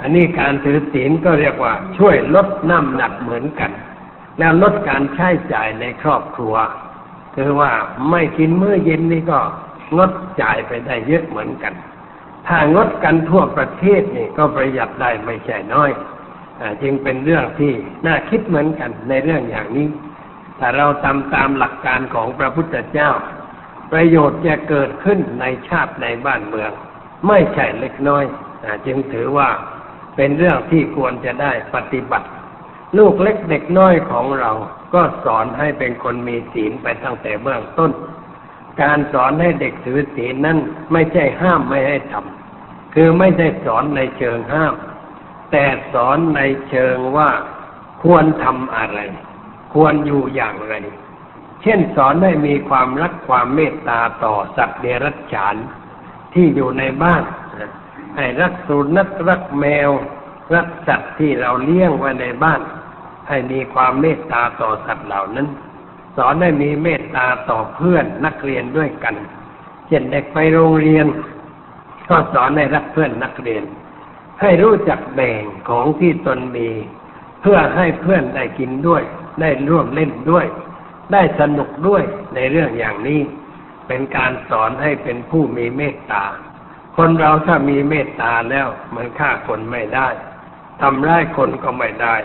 [0.00, 3.70] อันนี้การถือศีลก็เรียกว่า ช่วยลดน้ำหนักเหมือนกัน
[4.38, 6.54] แล้วลดการใช้จ่ายในครอบครัว
[7.34, 7.72] คือว่า
[8.10, 9.40] ไม่กินมื้อเย็นนี่ก็
[9.96, 11.74] งดจ่ายไปได้เยอะเหมือนกัน
[12.46, 15.90] ถ้างดกันทั่วประเทศนี่ก็ประหยัดได้ไม่ใช่น้อย
[16.60, 17.72] อจึงเป็นเรื่องที่
[18.06, 19.88] น่าคิดเหมือนกันในเรื่องอย่างนี้
[20.58, 23.10] ถ้าเราทำตามหลักการของพระพุทธเจ้า
[23.92, 26.70] ประโยชน์จะเกิดขึ้นในชาติในบ้านเมือง
[27.28, 28.24] ไม่ใช่เล็กน้อย
[28.64, 29.48] อจึงถือว่า
[30.16, 32.28] เป็นเรื่องที่ควรจะได้ปฏิบัติ
[32.98, 34.52] ลูกเล็กเด็กน้อยของเรา
[34.94, 37.90] ก็สอนให้เป็นคนมีศีลไปตั้งแต่เบื้องต้น
[38.82, 40.58] การสอนให้เด็กถือศีลนั้น
[40.92, 44.74] ไม่ใช่ห้ามไม่ให้ทำคือไม่ได้สอนในเชิงห้าม
[45.50, 47.30] แต่สอนในเชิงว่า
[48.02, 48.98] ควรทำอะไร
[49.74, 50.74] ควรอยู่อย่างไร
[51.62, 55.56] เช่นสอนให้มีความรักความเมตตาต่อสัตว์เดรัจฉาน
[56.34, 57.22] ที่อยู่ในบ้าน
[58.16, 59.90] ให้รักสุนัขรักแมว
[60.54, 62.60] รักสัตว์ที่เราเลี้ยงไว้ในบ้าน
[63.28, 65.48] ให้มีความเมตตาต่อสัตว์เหล่านั้น
[66.16, 69.14] สอนให้มีเมตตาต่อเพื่อนนักเรียนด้วยกัน
[69.86, 71.06] เช่นเด็กไปโรงเรียน
[72.08, 73.64] ก็สอนให้รักเพื่อนนักเรียน
[74.40, 76.70] ให้รู้จักแบ่งของที่ตนมี
[77.42, 79.02] เพื่อให้เพื่อนได้กินด้วย
[79.40, 80.46] ได้ร่วมเล่นด้วย
[81.12, 82.02] ได้สนุกด้วย
[82.34, 83.20] ในเรื่องอย่างนี้
[83.86, 86.24] เป็นการสอนให้เป็นผู้มีเมตตา
[86.96, 90.08] คนเราถ้ามีเมตตาแล้วมันฆ่าคนไม่ได้
[90.80, 92.16] ทำร้ายคนก็ไม่ได้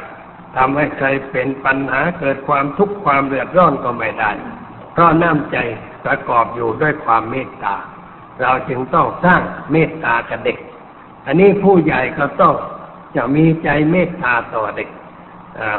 [0.55, 4.31] ทำให้ใครเป็นปัญหาเกิดความทุกข์ความเดือดร้อนก็ไม่ได้
[4.93, 5.57] เพราะน้ำใจ
[6.05, 7.75] ประกอบอยู่ด้วยความเมตตา
[8.41, 9.41] เราจึงต้องสร้าง
[9.71, 10.57] เมตตากับเด็ก
[11.25, 12.55] อันนี้ผู้ใหญ่ก็ต้อง
[13.15, 14.89] จะมีใจเมตตาต่อเด็ก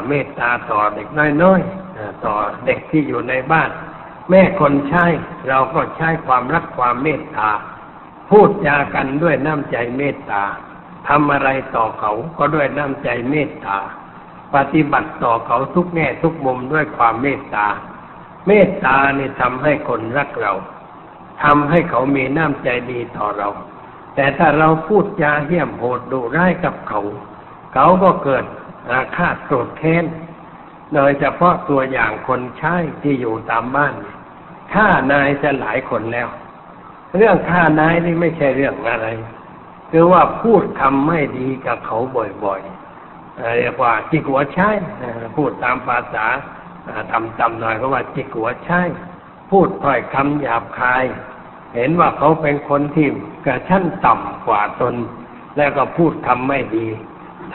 [0.07, 1.07] เมตตาต่อเด็ก
[1.43, 2.35] น้อยๆต่อ
[2.65, 3.69] เด็กที่อยู่ในบ้าน
[4.29, 5.05] แม่คนใช้
[5.47, 7.49] เราก็ใช้ความรักความเมตตา
[8.29, 10.43] พูดจากันด้วยน้ำใจเมตตา
[11.07, 13.77] ทำอะไรต่อเขาก็ด้วยน้ำใจเมตตา
[14.55, 17.67] ปฏิบัติต่อเขาทุกแง่ทุกมุมด้วยความเมตตา
[18.47, 20.53] เมตตาเนี่ยทำให้คนรักเรา
[21.43, 23.49] ทำให้เขามีน้ำใจดีต่อเรา
[24.15, 27.01] แต่ถ้าเราพูดจาเหี้ยมโหดดุร้ายกับเขา
[27.73, 28.45] เขาก็เกิด
[28.89, 30.05] อาฆาตโกรธแค้น
[30.93, 33.93] โดยเฉพาะตัวอย่างคนใช้ที่อยู่ตามบ้าน
[34.73, 36.27] ฆ่านายจะหลายคนแล้ว
[37.17, 39.07] เรื่องฆ่านายนี่ไม่ใช่เรื่องอะไร
[39.91, 41.97] คือว่าพูดคำไม่ดีกับเขา
[42.43, 42.76] บ่อยๆ
[43.57, 44.69] เรียกว่าจิกหัวใช้
[45.37, 46.25] พูดตามภาษา
[47.11, 48.81] ทำจำหน่อยก็ว่าจิกหัวใช้
[49.51, 51.03] พูดถ้อยคำหยาบคาย
[51.75, 53.07] เห็นว่าเขาเป็นคนที่
[53.45, 54.95] กระชั้นต่ำกว่าตน
[55.57, 56.87] แล้วก็พูดคำไม่ดี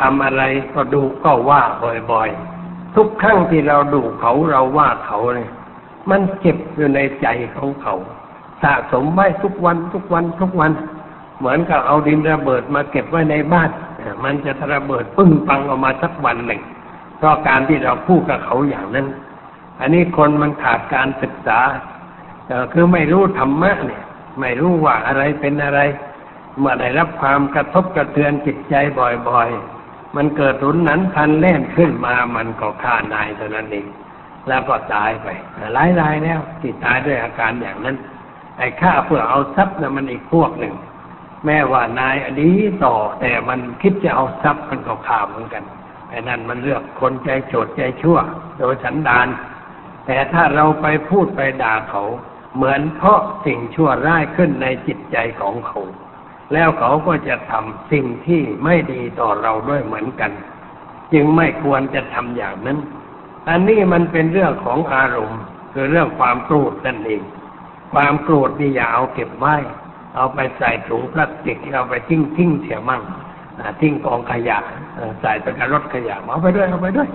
[0.00, 0.42] ทำอะไร
[0.74, 1.62] ก็ดูก็ว่า
[2.12, 5.50] บ่อยๆ ทุกครั้งที่เราดูเขาเราว่าเขาเนี่ย
[6.10, 7.94] มันเก็บอยู่ในใจของเขา
[8.62, 10.72] สะสมไว้ทุกวันทุกวันทุกวัน
[11.38, 13.70] เหมือนกับเอาดินระเบิดมาเก็บไว้ในบ้าน
[14.24, 16.62] มันจะระเบิดปึ้งปังออกมาสักวันหนึ่ง
[17.18, 19.06] เพราะการที่เราพูดกับเขาอย่างนั้น
[19.80, 21.60] อันนี้คนมันขาดการศึกษา
[22.72, 24.02] คือไม่รู้ธรรมะเนี่ย
[24.40, 25.80] ไม่รู้ว่าอะไรเป็นอะไร
[26.58, 28.74] เมื่อได้รับความกระทบกระเทือนจิตใจ
[29.28, 33.86] บ่อยๆ มันเกิดรุนนั้นทันแล่นขึ้นมามันก็ฆ่านายเท่านั้นเอง
[34.48, 35.28] แล้วก็ตายไป
[35.74, 37.96] หลายรายแล้วที่ตายด้วยอาการอย่างนั้น
[38.58, 40.74] ไอ้ฆ่าเพื่อเอาทรัพย์นะมันอีกพวกหนึ่ง
[41.46, 42.50] แม้ว่านายอดี
[42.84, 45.64] ต่อแต่มันคิดจะเอาทรัพย์มันก็ข่าเหมือนกัน
[46.08, 48.18] ไอ้นั่นมันเลือกคนใจโฉดใจชั่ว
[48.58, 49.28] โดยสันดาน
[50.06, 52.04] แต่ถ้าเราไปพูดไปด่าเขา
[52.54, 55.80] เหมือนเพราะสิ่งชั่วร้ายขึ้นในจิตใจของเขา
[56.52, 60.32] แล้วเขาก็จะทำสิ่งที่ไม่ดีต่อเราด้วยเหมือนกัน
[61.12, 62.78] จึงไม่ควรจะทำอย่างนั้น
[63.48, 67.22] อันนี้มันเป็นเรื่องของอารมณ์ คือเรื่องความโกรธนั่นเอง
[67.92, 69.56] ความโกรธนี่อย่าเอาเก็บไว้
[70.16, 73.02] เอาไปใส่ถุงพลาสติกเอาไปทิ้งทิ้งเสียมั่ง
[73.80, 74.58] ทิ้งกองขยะ
[75.20, 77.08] ใส่ไปกับรถขยะเอาไปด้วยเอาไปด้วย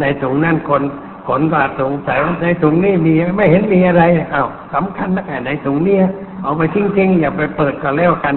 [0.00, 0.82] ในถุงนั่นคน
[1.28, 4.02] ขนก็สงสัยว่ในถุงนี้มีไม่เห็นมีอะไร
[4.34, 5.98] อ้าวสำคัญนักในถุงนี้
[6.42, 8.34] เอาไปทิ้งทิ้งอย่าไปเปิดก็แล้วกัน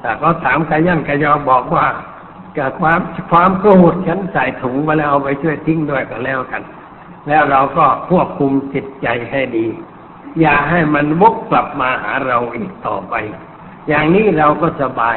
[0.00, 1.86] แต่ก็ถามกายันกายอบอกว่า
[2.56, 6.62] กับความความโกรธฉันใส่ถุงมาแล้วเอาไปช่วยทิ้งด้วยก็แล้วกัน
[7.28, 9.66] แล้วเราก็ควบคุมจิตใจให้ดี
[10.40, 13.14] อย่าให้มันวกกลับมาหาเราอีกต่อไป
[13.88, 15.16] อย่างนี้เราก็สบาย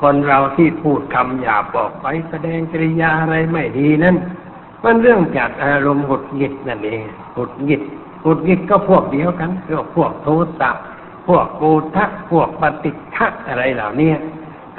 [0.00, 4.16] คนเราที่พูดคำหยาบบอกไปแสดงกริยาอะไรไม่ดีนั้น
[4.84, 7.00] มันเรื่องจากอารมณ์หดหงิดนั่นเอง
[7.36, 7.82] หดหงิด
[8.24, 10.28] หดหงิดก็พวกเดียวกันพวกพวกโท
[10.60, 10.70] สะ
[11.28, 11.62] พวกโก
[11.96, 14.12] ทักพวกปฏิฆะอะไรเหล่านี้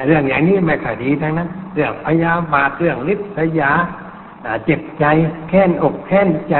[0.07, 3.71] เรื่องอย่างนี้ไม่ค่อยดีทั้งนั้น เรื่องพยาบาทเรื่องลิษยา
[4.65, 5.05] เจ็บใจ
[5.49, 6.55] แค้นอกแค้นใจ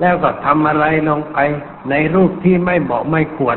[0.00, 1.38] แล้วก็ทำอะไรลงไป
[1.90, 3.50] ในรูปที่ไม่เหมาะไม่คว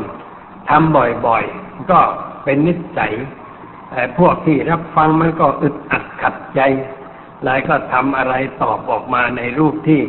[0.70, 2.00] ทำบ่อยๆ ก็
[2.44, 3.12] เป็นนิสัย
[3.90, 6.60] แต่พวกที่รับฟังมันก็อึดอัดขัดใจ
[7.44, 10.00] หลายก็ทำอะไรตอบออกมาในรูปที่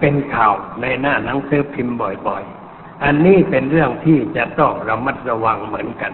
[0.00, 1.96] เป็นข่าวในหน้าหนังสือพิมพ์
[2.28, 6.12] บ่อยๆ อันนี้เป็นเรื่องที่จะต้องระมัดระวังเหมือนกัน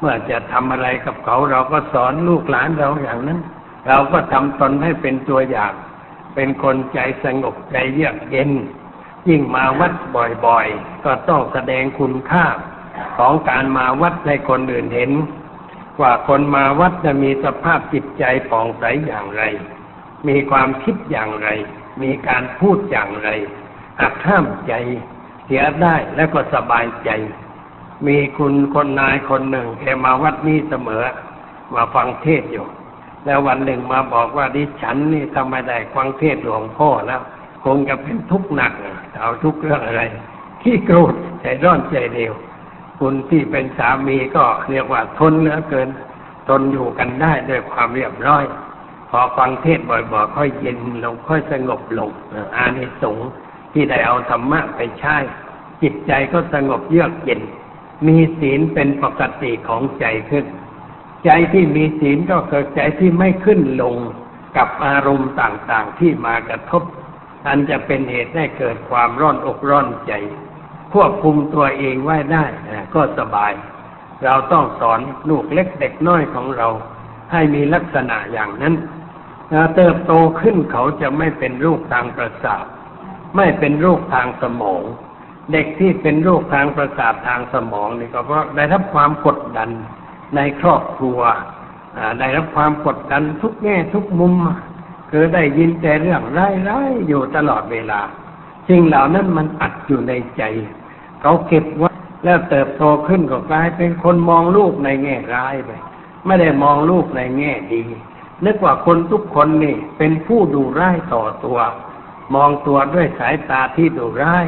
[0.00, 3.40] เมื่อจะทำอะไรกับเขาเราก็สอนลูกหลานเราอย่างนั้น
[3.88, 5.72] เราก็ทำตนให้เป็นตัวอย่าง
[6.34, 8.50] เป็นคนใจสงบใจเยือกเย็น
[9.28, 9.92] ยิ่งมาวัด
[10.46, 12.46] บ่อยๆ ก็ต้องแสดงคุณค่า
[13.18, 15.12] ของการมาวัดให้คนอื่นเห็น
[16.00, 19.42] ว่าคนมาวัดจะมีสภาพจิตใจป่องใสอย่างไร
[20.28, 21.48] มีความคิดอย่างไร
[22.02, 23.28] มีการพูดอย่างไร
[24.00, 24.72] หักห้ามใจ
[25.44, 27.10] เสียได้แล้วก็สบายใจ
[28.06, 31.04] มีคุณคนนายคนหนึ่งแกมาวัดนี้เสมอ
[31.74, 32.66] มาฟังเทศอยู่
[33.26, 37.20] แล้ววันหนึ่งมาบอกว่าดิฉันนี่ทำไมได้ฟังเทศหลวงพ่อแล้ว
[37.64, 38.72] คงจะเป็นทุกข์หนัก
[39.20, 40.02] เอาทุกเรื่องอะไร
[40.62, 42.32] ขี้โกรธใจร้อนใจเร็ว
[42.98, 45.88] คุณที่เป็นสามีก็เรียกว่าทนเหลือเกิน
[46.48, 48.44] ทนอยู่กันได้ด้วยความเรียบร้อย
[49.10, 52.10] พอฟังเทศบ่อยๆค่อยเย็นลงค่อยสงบลง
[52.56, 53.28] อานิสงส์
[53.72, 55.16] ที่ได้เอาธรรมะไปใช้
[55.82, 57.40] จิตใจก็สงบเยือกเย็น
[58.06, 60.44] มีศีลเป็นปกติของใจขึ้น
[61.24, 63.96] ใจที่มีศีลก็คือใจที่ไม่ขึ้นลง
[64.56, 66.82] กับอารมณ์ต่างๆที่มากระทบ
[67.46, 70.12] อันจะเป็นเหตุให้เกิดความร้อนอกร้อนใจ
[70.92, 72.44] ควบคุมตัวเองไว้ได้
[72.94, 73.52] ก็สบาย
[74.24, 76.68] เราต้องสอนลูกเล็กเด็กน้อยของเรา
[77.32, 78.74] ให้มีลักษณะอย่างนั้น
[79.76, 82.64] เติบโตขึ้นเขาจะไม่เป็นรูปทางประสาท
[83.36, 84.82] ไม่เป็นโรูปทางสมอง
[85.52, 89.70] เด็กที่เป็นโรูปทางประสาททางสมองนี่ก็เพราะได้รับความกดดัน
[90.36, 91.20] ในครอบครัว
[92.18, 94.34] ได้รับความกดดันทุกแง่ทุกมุม
[95.10, 98.00] คือได้ยินแต่เรื่องร้ายๆอยู่ตลอดเวลา
[98.68, 100.42] สิ่งเหล่านั้นมันอัดอยู่ในใจ
[101.22, 101.90] เขาเก็บไว้
[102.24, 105.70] แล้วเติบโตขึ้นก็กลายเป็นคนมองลูกในแง่ร้ายไป
[106.26, 107.82] ไม่ได้มองลูกในแง่ดี
[108.44, 111.58] นึกว่าคนทุกคนนี่เป็นผู้ดูร้ายต่อตัว
[112.34, 114.44] มองตัวด้วยสายตาที่ดูร้าย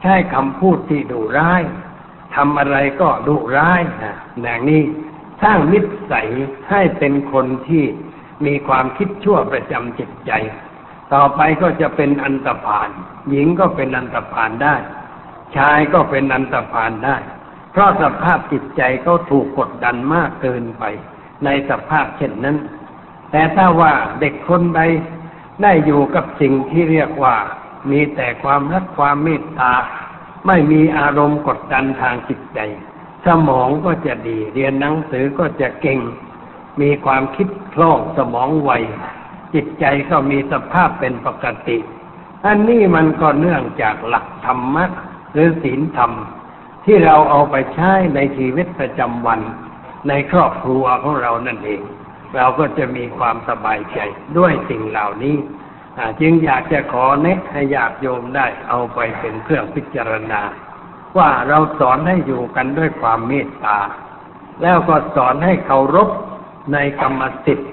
[0.00, 1.62] ใช้คำพูดที่ดูร้าย
[2.34, 4.82] ทำอะไรก็ดุร้ายนะอย่างนี้
[5.42, 5.80] สร้างนิ
[6.12, 6.28] สัย
[6.70, 7.84] ให้เป็นคนที่
[8.46, 10.32] มีความคิดชั่วประจำจิตใจ
[11.14, 12.88] ต่อไปก็จะเป็นอันตรพาน
[13.30, 14.76] หญิงก็เป็นอันตรพานได้
[15.56, 17.16] ชายก็เป็นอันตรพานได้
[17.72, 20.84] เพราะสภาพจิตใจเขาถูกกดดันมากเกินไป
[21.44, 22.56] ในสภาพเช่นนั้น
[23.30, 24.80] แต่ถ้าว่าเด็กคนใด
[25.62, 27.36] ได้อยู่กับสิ่งที่เรียกว่า
[27.90, 29.72] มีแต่ความรักความเมตตา
[30.46, 32.58] ไม่มีอารมณ์กดดันทางจิตใจ
[33.26, 36.00] สมองก็จะดี เรียนหนังสือก็จะเก่ง
[36.80, 38.70] มีความคิดคล่องสมองไว
[39.54, 41.78] จิตใจก็มีสภาพเป็นปกติ
[42.46, 44.84] อันนี้มันก็เนื่องจากหลักธรรมะ
[45.32, 46.12] หรือศีลธรรม
[46.84, 49.40] ที่เราเอาไปใช้ในชีวิตประจำวัน
[50.08, 51.82] ในครอบครัวของเรานั่นเอง
[52.36, 53.98] เราก็จะมีความสบายใจ
[54.38, 55.36] ด้วยสิ่งเหล่านี้
[56.20, 60.40] จึงอยากจะขอแนะให้ญาติโยมได้เอาไปเป็นเครื่องพิจารณา
[61.18, 63.78] ว่าเราสอนให้อยู่กันด้วยความเมตตา
[64.62, 66.08] แล้วก็สอนให้เคารพ
[66.72, 67.72] ในกรรมสิทธิ์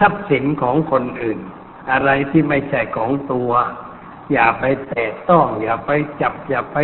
[0.00, 1.38] ทรัพย์สินของคนอื่น
[1.90, 3.50] อะไรที่ไม่ใช่ของตัว
[4.32, 6.76] อย่าไปแตะต้อง อย่าไปจับ อย่าไป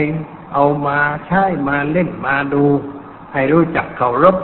[0.53, 2.65] เอามาใช้มาเล่นมาดู
[3.33, 4.37] ให้รู้จักเคารพ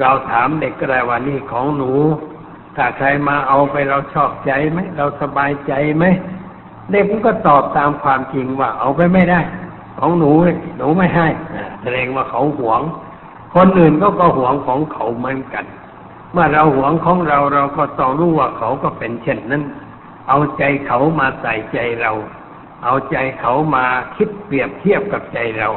[0.00, 1.92] เราถามเด็กก็ได้ว่านี่ของหนู
[2.76, 6.04] ถ้าใครมาเอาไปเราชอบใจไหมเราสบายใจไหม
[6.92, 9.40] เด็กมันก็ตอบตามความจริงว่าเอาไปไม่ได้
[9.98, 10.30] ของหนู
[10.78, 11.28] หนูไม่ให้
[11.82, 12.80] แสดงว่าเขาหวง
[13.54, 15.64] คนอื่นก็ก็หวงของเขาเหมือนกัน
[16.32, 19.62] เมื่อเราหวงของเราเราก็ต้องรู้ว่าเขาก็เป็นเช่นนั้น
[20.28, 22.12] เอาใจเขามาใส่ใจเรา
[22.84, 23.84] เอาใจเขามา
[24.16, 25.68] คิดเปรียบเทียบกับใจเรา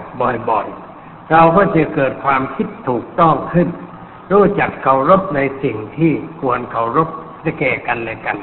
[0.49, 3.69] บ่อยๆ เราก็จะเกิดความคิดถูกต้องขึ้น
[4.31, 7.09] รู้จักเคารพในสิ่งที่ควรเคารพ
[7.43, 8.37] จะแก่กันเลยกัน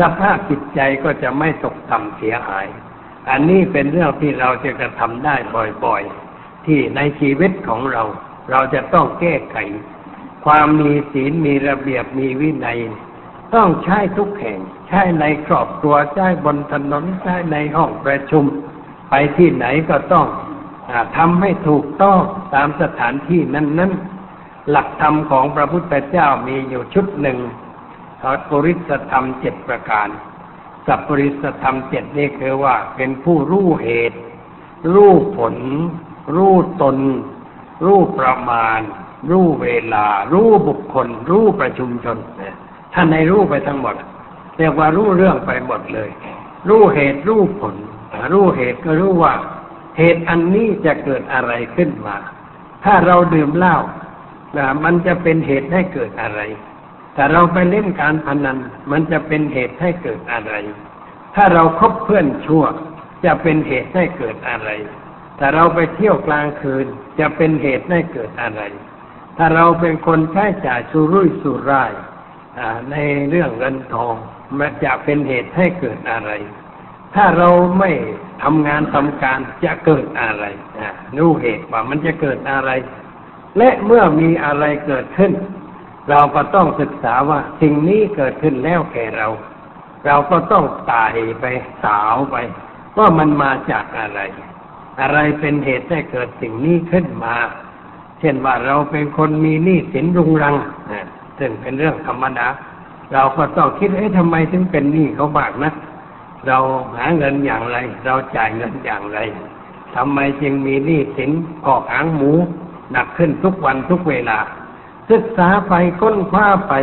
[0.00, 2.66] สภาพจิตใจก็จะไม่ตกต่ำเสียหาย
[3.30, 5.36] อันนี้เป็นเรื่องที่เราจะกระทำได้
[5.84, 8.02] บ่อยๆ ที่ในชีวิตของเรา
[8.50, 9.56] เราจะต้องแก้ไข
[10.44, 12.78] ความมีศีลมีระเบียบมีวินัย
[13.54, 14.58] ต้องใช้ทุกแห่ง
[14.88, 18.44] ใช้ในครอบครัวใช้บนถนนใช้ในห้องประชุม
[19.10, 20.26] ไปที่ไหนก็ต้อง
[20.90, 22.18] อทำให้ถูกต้อง
[22.54, 23.92] ตามสถานที่นั้น
[24.30, 27.38] ๆ หลักธรรมของพระพุทธเจ้ามีอยู่ชุดหนึ่ง
[28.48, 30.08] ปริสธรรมเจ็ดประการ
[30.86, 34.18] สัพปริสธรรมเจ็ดนี่คือว่า เป็นผู้รู้เหตุ
[34.94, 35.54] รู้ผล
[36.34, 36.96] รู้ตน
[37.84, 38.80] รู้ประมาณ
[39.30, 42.16] รู้เวลา รู้บุคคล รู้ประชุมชน
[42.94, 43.94] ท่านในรู้ไปทั้งหมด
[44.58, 46.10] เรียกว่ารู้เรื่องไปหมดเลย
[46.68, 47.74] รู้เหตุรู้ผล
[48.32, 49.32] รู้เหตุก็รู้ว่า
[49.98, 52.16] เหตุอันนี้จะเกิดอะไรขึ้นมา
[52.84, 53.76] ถ้าเราดื่มเหล้า
[54.56, 56.40] นะมันจะเป็นเหตุให้เกิดอะไร
[57.14, 58.58] แต่เราไปเล่นการพนัน
[58.90, 60.54] มันจะเป็นเหตุให้เกิดอะไร
[61.34, 62.64] ถ้าเราคบเพื่อนชั่ว
[63.24, 64.70] จะเป็นเหตุให้เกิดอะไร
[65.38, 66.86] ถ้าเราไปเที่ยวกลางคืน
[67.20, 68.62] จะเป็นเหตุให้เกิดอะไร
[69.36, 71.92] ถ้าเราเป็นคนใช้จ่ายสุรุ่ยสุร่าย
[72.90, 72.96] ใน
[73.28, 74.14] เรื่องเงินทอง
[74.58, 76.32] มันจะเป็นเหตุให้เกิดอะไร
[77.14, 77.48] ถ้าเรา
[77.78, 77.90] ไม่
[78.42, 80.44] ทำงานทำการจะเกิดอะไร
[81.18, 82.70] รู้เหตุว่ามันจะเกิดอะไร
[83.58, 85.32] และเมื่อมีอะไรเกิดขึ้น
[86.10, 89.28] เราก็ต้องศึกษาว่าสิ่งนี้เกิดขึ้นแล้วแก่เรา
[90.06, 91.44] เราก็ต้องตายไป
[91.84, 92.36] สาวไป
[92.98, 94.20] ว่ามันมาจากอะไร
[95.00, 97.34] อะไรเป็นเหตุให้เกิดสิ่งนี้ขึ้นมา
[98.20, 100.54] เช่นว่าเราเป็นคนมีหนี้สินรุงรัง
[101.38, 102.48] ซึ่งเป็นเรื่องธรรมดา
[103.12, 105.72] เราก็ต้องคิดเอ๊ะทำไมถึงเป็นหนี้เขาบากนะ
[106.46, 106.58] เรา
[106.96, 109.18] หาเงินอย่างไร เราจ่ายเงินอย่างไร
[109.94, 111.30] ทำไมจึงมีหนี้สิน
[111.66, 112.32] กอกหางหมู
[112.92, 114.38] หนักขึ้นทุกวันทุกเวลา
[115.10, 116.74] ศึกษาไปค้นคว้าไป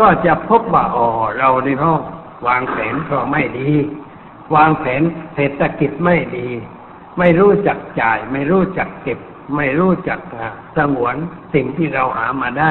[0.00, 2.00] ก็จะพบว่าอ๋อเราในห้อง
[2.46, 3.70] วางแผนก็ไม่ดี
[4.54, 5.02] วางแผน
[5.34, 6.48] เศรษฐกิจไม่ดี
[7.18, 9.18] ไม่รู้จักจ่าย ไม่รู้จักเก็บ
[9.56, 10.20] ไม่รู้จัก
[10.76, 11.16] สงวน
[11.54, 12.70] สิ่งที่เราหามาได้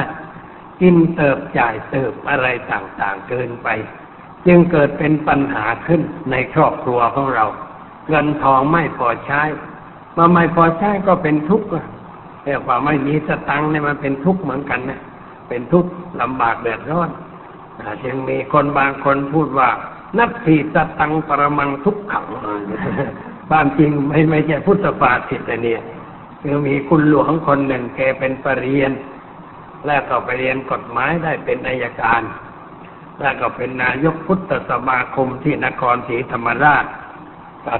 [0.80, 3.68] กินเติบจ่ายเติบอะไรต่างๆเกินไป
[4.46, 7.46] จึงเกิดเป็นปัญหาขึ้นในครอบครัวของเรา
[8.08, 9.42] เงินทองไม่พอใช้
[10.16, 11.68] มาไม่พอใช้ก็เป็นทุกข์
[12.44, 15.00] เรียกว่าไม่มีสตังค์เนี่ยมันเป็นทุกข์เหมือนกันนะ
[15.48, 17.10] เป็นทุกข์ลำบากเดือดร้อน
[18.04, 19.70] จึงมีคนบางคนพูดว่า
[20.18, 22.26] นับทีสตังปรมังทุกขัง
[23.48, 25.82] ความจริงไม่ไม่ใช่พุทธภาษิตเนี่ย
[26.42, 28.92] คือมีคุณหลวงคนหนึ่งแกเป็นปรริญญา
[29.86, 32.22] แล้วก็ไปเรียนกฎหมายได้เป็นอายการ
[33.20, 36.84] แล้วก็เป็นนายกพุทธสมาคมที่นครศรีธรรมราช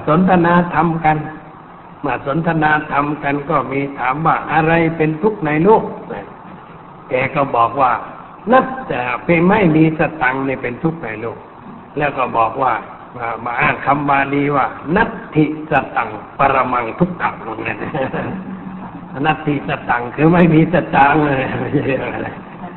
[0.07, 1.17] สนทนาธรรมกัน
[2.05, 5.83] มาสนทนาธรรมกันก็มีถามว่าอะไรเป็นทุกข์ในโลก
[7.09, 7.91] แกก็บอกว่า
[8.51, 11.37] นับแต่เพียงไม่มีสตังเนี่เป็นทุกข์ในโลก
[11.97, 12.73] แล้วก็บอกว่า
[13.45, 14.65] มาอ้างคำบาลีว่า
[14.95, 17.35] นัตถิสตังปรมังทุกขัง
[17.67, 17.79] นั่น
[19.25, 21.43] นัตถิสตังคือไม่มีสตังเลย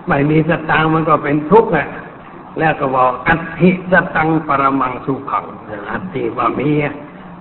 [0.09, 1.89] ไม่มีสตังมันก็เป็นทุกข์แหละ
[2.59, 5.45] แล้วก็บอกอัติสตังปรมังสุขัง
[5.91, 6.71] อัติว่ามี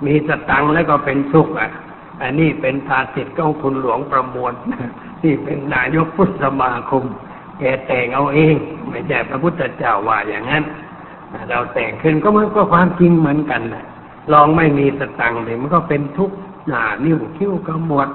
[0.05, 1.71] มีสตังแล้วก็เป็นสุขอะ
[2.21, 4.53] อันนี้เป็นภาษิตของคุณหลวงประมวล
[5.21, 7.03] ที่เป็นนายกพุทธสมาคม
[7.59, 8.55] แกแต่งเอาเอง
[8.89, 10.63] ไม่ใช่พระพุทธเจ้าว่าอย่างนั้น
[11.49, 13.85] เราแต่งขึ้นก็มันก็ความจริงเหมือนกันนะ
[14.33, 16.35] ลองไม่มีสตังค์เลยมันก็เป็นทุกข์
[16.67, 18.09] หนานิ้วคิ้วก็หมด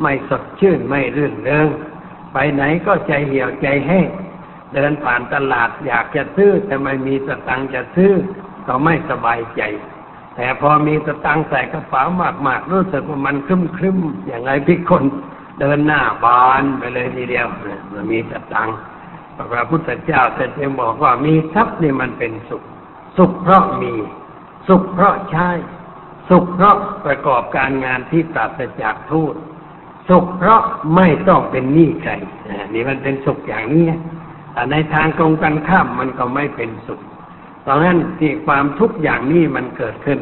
[0.00, 1.68] ไม่สดชื่นไม่รื่นเริง
[2.32, 4.08] ไปไหนก็ใจเหี่ยวใจแห้ง
[4.72, 8.12] เดินผ่านตลาดอยากจะซื้อแต่ไม่มีสตังค์จะซื้อ
[8.66, 9.62] ก็ไม่สบายใจ
[10.36, 12.02] แต่พอมีสตังใส่กระเป๋า
[12.46, 15.02] มากๆรู้สึกว่ามันครึ้มครึ้มอย่างไรพิกคน
[15.60, 17.46] เดินหน้าบานไปเลยทีเดียว
[17.92, 18.68] มันมีสตัง
[19.52, 22.62] พระพุทธเจ้าแต่จึงบอกว่ามีทรัพย์นี่มันเป็นสุข
[23.16, 23.94] สุขเพราะมี
[24.68, 25.48] สุขเพราะใช้
[26.28, 29.32] สุขเพราะประกอบการงานที่ปราศจากทุก
[30.08, 30.62] สุขเพราะ
[30.96, 32.12] ไม่ต้องเป็นหนี้ใคร
[32.74, 33.84] นี่มันเป็นสุขอย่างนี้
[34.52, 37.00] แต่ในทางตรงกันข้ามมันก็ไม่เป็นสุข
[37.62, 40.18] เพราะงั้นที่ความทุกข์อย่างนี้มันเกิดขึ้น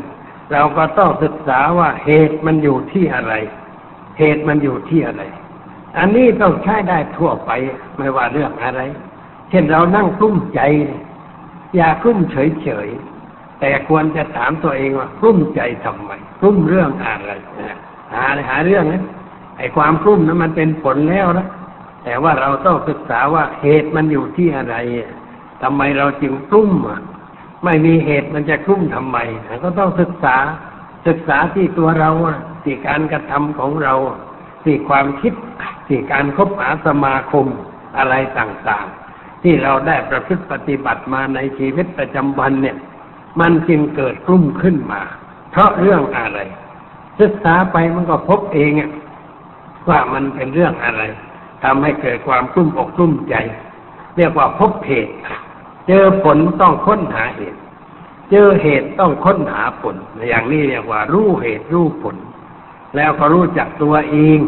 [0.53, 3.35] เราก็ต้องศึกษาว่าเหตุมันอยู่ที่อะไร
[4.19, 5.23] เหตุมันอยู่ที่อะไร
[5.99, 7.51] อันนี้ต้องใช้ได้ทั่วไป
[7.99, 8.81] ไม่ว่าเรื่องอะไร
[9.51, 10.61] เช่นเรานั่งกลุ้มใจ
[11.77, 17.33] อย่ากลุ้มเฉยๆแต่ควรจะถามตัวเองว่ากลุ้มใจทำไมกลุ้มเรื่องอะไร
[18.13, 19.05] หาหาเรื่องนะ
[19.59, 21.49] ไอ้ความกลุ้มนั้นมันเป็นผลแล้วนะ
[22.05, 24.77] แต่ว่าเราต้องศึกษาว่าเหตุมันอยู่ที่อะไร
[25.63, 26.73] ทำไมเราจึงกลุ้ม
[27.65, 29.19] ไม่มีเหตุมันจะกลุ้มทำไม
[29.65, 30.37] ก็ต้องศึกษา
[31.07, 32.11] ศึกษาที่ตัวเรา
[32.65, 33.95] ที่การกระทำของเรา
[34.65, 35.33] ที่ความคิด
[35.87, 37.47] ที่การคบหาสมาคม
[37.99, 42.77] อะไรต่างๆ ที่เราได้ประพฤติปฏิบัติมาในชีวิตประจำวันเนี่ย
[43.41, 45.03] มันจึงเกิดกลุ้มขึ้นมา
[45.51, 46.39] เพราะเรื่องอะไร
[47.21, 48.71] ศึกษาไปมันก็พบเอง
[49.89, 51.03] ว่ามันเป็นเรื่องอะไร
[51.65, 53.35] ทำให้เกิดความกลุ้มอกกลุ้มใจ
[54.17, 55.15] เรียกว่าพบเหตุ
[55.89, 57.59] เจอผลต้องค้นหาเหตุ
[58.31, 59.97] เจอเหตุต้องค้นหาผล
[60.29, 62.17] อย่างนี้เรียกว่า รู้เหตุรู้ผล
[62.97, 64.39] แล้วก็รู้จักตัวเอง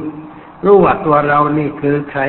[0.65, 2.23] รู้ว่าตัวเรานี่คือใคร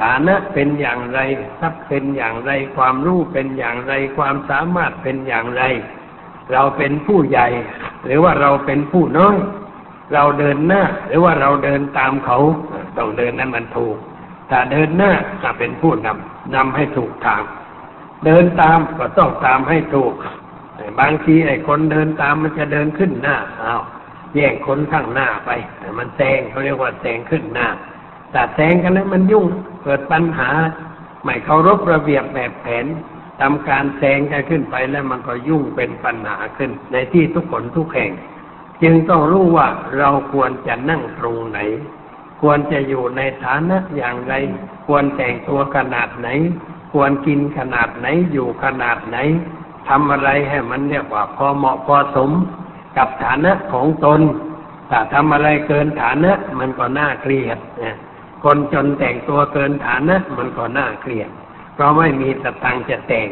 [0.00, 1.18] ฐานะเป็นอย่างไร
[1.60, 5.62] ทรัพย์เป็นอย่างไร ความรู้เป็นอย่างไร ความสามารถเป็นอย่างไร
[6.52, 7.48] เราเป็นผู้ใหญ่
[8.04, 9.36] หรือว่าเราเป็นผู้น้อย
[10.14, 12.38] เราเดินหน้า หรือว่าเราเดินตามเขา
[12.98, 13.96] ต้องเดินนั้นมันถูก
[14.50, 15.12] ถ้าเดินหน้า
[15.42, 17.42] จะเป็นผู้นำนำให้ถูกทาง
[18.24, 20.14] เดินตามก็ต้องตามให้ถูก
[21.00, 23.82] บางทีไอ้คนเดินตามมันจะเดินขึ้นหน้าอ้าว
[24.34, 25.50] แย่งคนข้างหน้าไป
[25.98, 27.68] มันแซงเขาเรียกว่าแซงขึ้นหน้า
[28.32, 29.46] แต่แซงกันแล้วมันยุ่ง
[29.82, 30.50] เกิดปัญหา
[31.24, 32.86] ไม่เคารพระเบียบแบบแผน
[33.40, 38.10] ทำการแซงกันขึ้นไปแล้วมันก็ยุ่งเป็นปัญหาขึ้น ในที่ทุกคนทุกแห่ง
[38.82, 41.58] จึงต้องรู้ว่าเราควรจะนั่งตรงไหน
[42.40, 44.34] ควรจะอยู่ในฐานะอย่างไร
[44.86, 46.28] ควรแต่งตัวขนาดไหน
[46.92, 49.16] ควรกินขนาดไหนอยู่ขนาดไหน
[49.88, 52.30] ทำอะไรให้มันเรียกว่าพอเหมาะพอสม
[52.96, 54.20] กับฐานะของตน
[54.90, 57.96] ถ้าทำอะไรเกินฐานะ มันก็น่าเกลียดนะ
[58.44, 61.28] คนจนแต่งตัวเกินฐานะ มันก็น่าเกลียด
[61.74, 63.28] เพราะไม่มีสตังจะแต่ง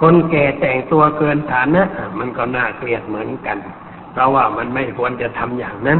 [0.00, 1.82] คนแก่แต่งตัวเกินฐานะ
[2.18, 3.58] มันก็น่าเกลียดเหมือนกัน
[4.12, 5.98] เพราะว่ามันไม่ควรจะทำอย่างนั้น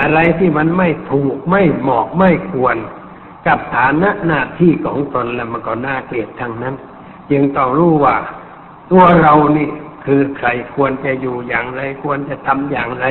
[0.00, 2.76] อะไรที่มันไม่ถูกไม่เหมาะไม่ควร
[3.46, 6.74] กับฐานะหน้าที่ของตนแล้วมันก็น่าเกลียดทั้งนั้น
[7.30, 8.16] จึงต้องรู้ว่า
[8.90, 9.68] ตัวเรานี่
[10.06, 13.06] คือใครควรจะอยู่อย่างไร ควรจะทำอย่างไร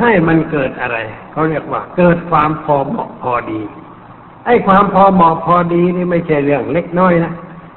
[0.00, 0.98] ให้มันเกิดอะไร
[1.32, 3.60] เขาเรียกว่า เกิดความพอเหมาะพอดี
[4.46, 7.32] ไอ้ความพอเหมาะพอดีนี่ไม่ใช่เรื่องเล็กน้อยนะ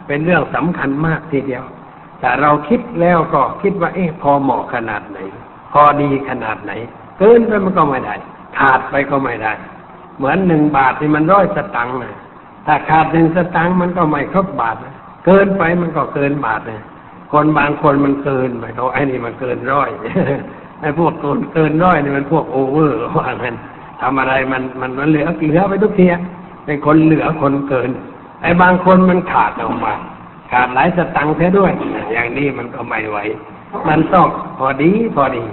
[0.07, 1.63] เป็นเรื่องสำคัญมากทีเดียว
[2.19, 5.19] แต่เราคิดแล้วก็คิดว่า เอ๊ะพอเหมาะขนาดไหน
[5.73, 6.71] พอดีขนาดไหน
[7.19, 8.15] เกินไปมันก็ไม่ได้
[8.57, 9.53] ขาดไปก็ไม่ได้
[10.21, 12.15] เหมือนหนึ่งบาทที่มันร้อยสตังค์นะ
[12.65, 14.93] ถ้าขาดหนึ่งสตังค์มันก็ไม่ครบบาทนะ
[15.25, 16.81] เกินไปมันก็เกินบาทนะ
[17.31, 19.89] คนบางคนมันเกินไปเขาไอ้นี่มันเกินร้อย
[20.81, 23.55] ไอ้พวกเกินเกินร้อยนี่มันพวกโอเวอร์ว่างั้น
[24.01, 26.07] ทำอะไรมันมันมันเหลือเหลือไปทุกที
[26.65, 27.89] เป็นคนเหลือคนเกิน
[28.41, 29.93] ไอ้บางคนมันขาดออกมา
[30.51, 31.71] ขาดหลายสตังค์แท้ด้วย
[32.13, 33.17] อย่างนี้มันก็ไม่ไหว
[33.87, 35.43] มันต้องพอดีพอดี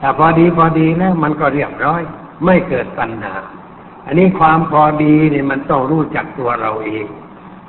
[0.00, 2.02] ถ้าพอดีพอดีแล้วมันก็เรียบร้อย
[2.44, 3.34] ไม่เกิดปัญหา
[4.06, 7.06] อันนี้ความพอดีนี่มันต้องรู้จักตัวเราเอง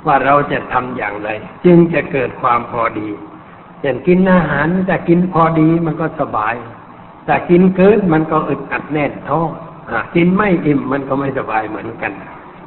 [0.06, 1.30] ว่าเราจะทำอย่างไร
[1.66, 3.10] จึงจะเกิดความพอดี
[3.80, 6.56] เช่นกินอาหารแต่กินพอดีมันก็สบาย
[7.26, 9.50] แต่กินเกินมันก็อึดอัดแน่นท้อง
[10.16, 12.12] กินไม่อิ่มมันก็ไม่สบายเหมือนกัน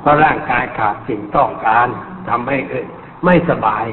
[0.00, 1.88] เพราะร่างกายขาดสิ่งต้องการ
[2.28, 2.86] ทำให้เออ
[3.24, 3.84] ไม่สบาย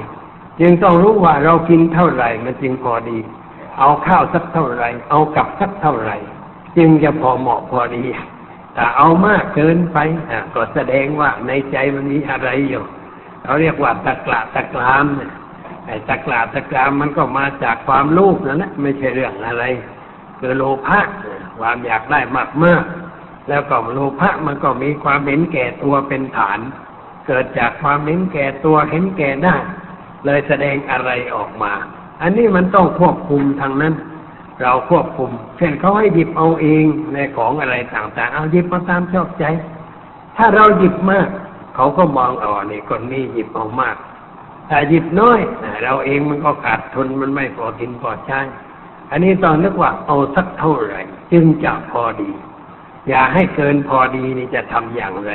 [0.60, 3.18] จึงต้องรู้ว่าเรากินเท่าไหร่มันจึงพอดี
[3.80, 6.18] เอาข้าวสักเท่าไหร่ เอากับสักเท่าไหร่
[6.78, 8.04] จึงจะพอเหมาะพอดี
[8.78, 9.98] แต่เอามากเกินไป
[10.56, 12.84] ก็แสดงว่าในใจมันมีอะไรอยู่
[13.44, 15.32] เขาเรียกว่าตะกละตะกรามเนี่ย
[15.86, 19.64] ไอ้ตะกราตะกรามมันก็มาจากความโลภนั่นแหละไม่ใช่เรื่องอะไร
[20.40, 21.00] คือโลภะ
[21.60, 22.84] ความอยากได้มากมาก
[23.50, 26.60] แล้วก็โลภะมันก็มีความเห็นแก่ตัวเป็นฐาน
[27.28, 29.56] เกิดจากความเห็นแก่ตัวเห็นแก่ได้
[30.26, 31.74] เลยแสดงอะไรออกมา
[32.22, 33.94] อันนี้มันต้องควบคุมทางนั้น
[34.62, 36.84] เราควบคุม เช่นเขาให้หยิบเอาเอง
[37.14, 39.46] ในของอะไรต่างๆ เอาหยิบมาตามชอบใจ
[40.38, 41.28] ถ้าเราหยิบมาก
[41.76, 43.96] เขาก็มองอ๋อนี่คนนี้หยิบเอามาก
[44.70, 45.40] ถ้าหยิบน้อย
[45.84, 48.40] เราเองมันก็ขาดทุนมันไม่พอกินพอใช้
[49.12, 51.02] อันนี้ต้องนึกว่าเอาสักเท่าไหร่
[51.32, 52.32] จึงจะพอดี
[53.10, 55.32] อย่าให้เกินพอดีนี่จะทำอย่างไร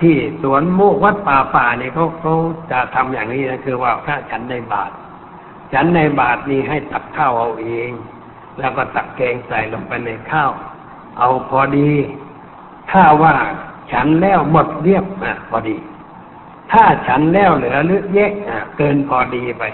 [0.00, 2.34] ที่สวนโมกวัดป่าป่าเนี่ยเขาเขา
[2.70, 4.90] จะทำอย่างนี้นะคือว่าพระฉันในบาท
[5.72, 7.90] ฉันในบาทนี่ให้ตักข้าวเอาเอง
[8.58, 10.50] แล้วก็ตักแกงใส่ลงไปในข้าว
[11.18, 11.90] เอาพอดี
[12.90, 13.34] ถ้าว่า
[13.92, 15.76] ฉันแล้วหมดเรียบอะพอดี
[16.72, 19.64] ถ้าฉันแล้วเหลือหรือแยะอะเกินพอดีไป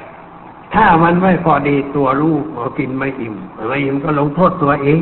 [0.74, 3.34] ถ้ามันไม่พอดีตัวลูกเรากินไม่อิ่ม
[3.68, 5.00] ไม่อิ่มก็ลงโทษตัวเอง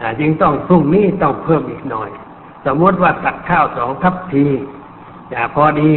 [0.00, 2.10] อจึงต้องพรุ่งนี้ต้องเพิ่มอีกหน่อย
[2.66, 4.46] สมมติว่าตักข้าวสองทัพที
[5.32, 5.92] จะพอดี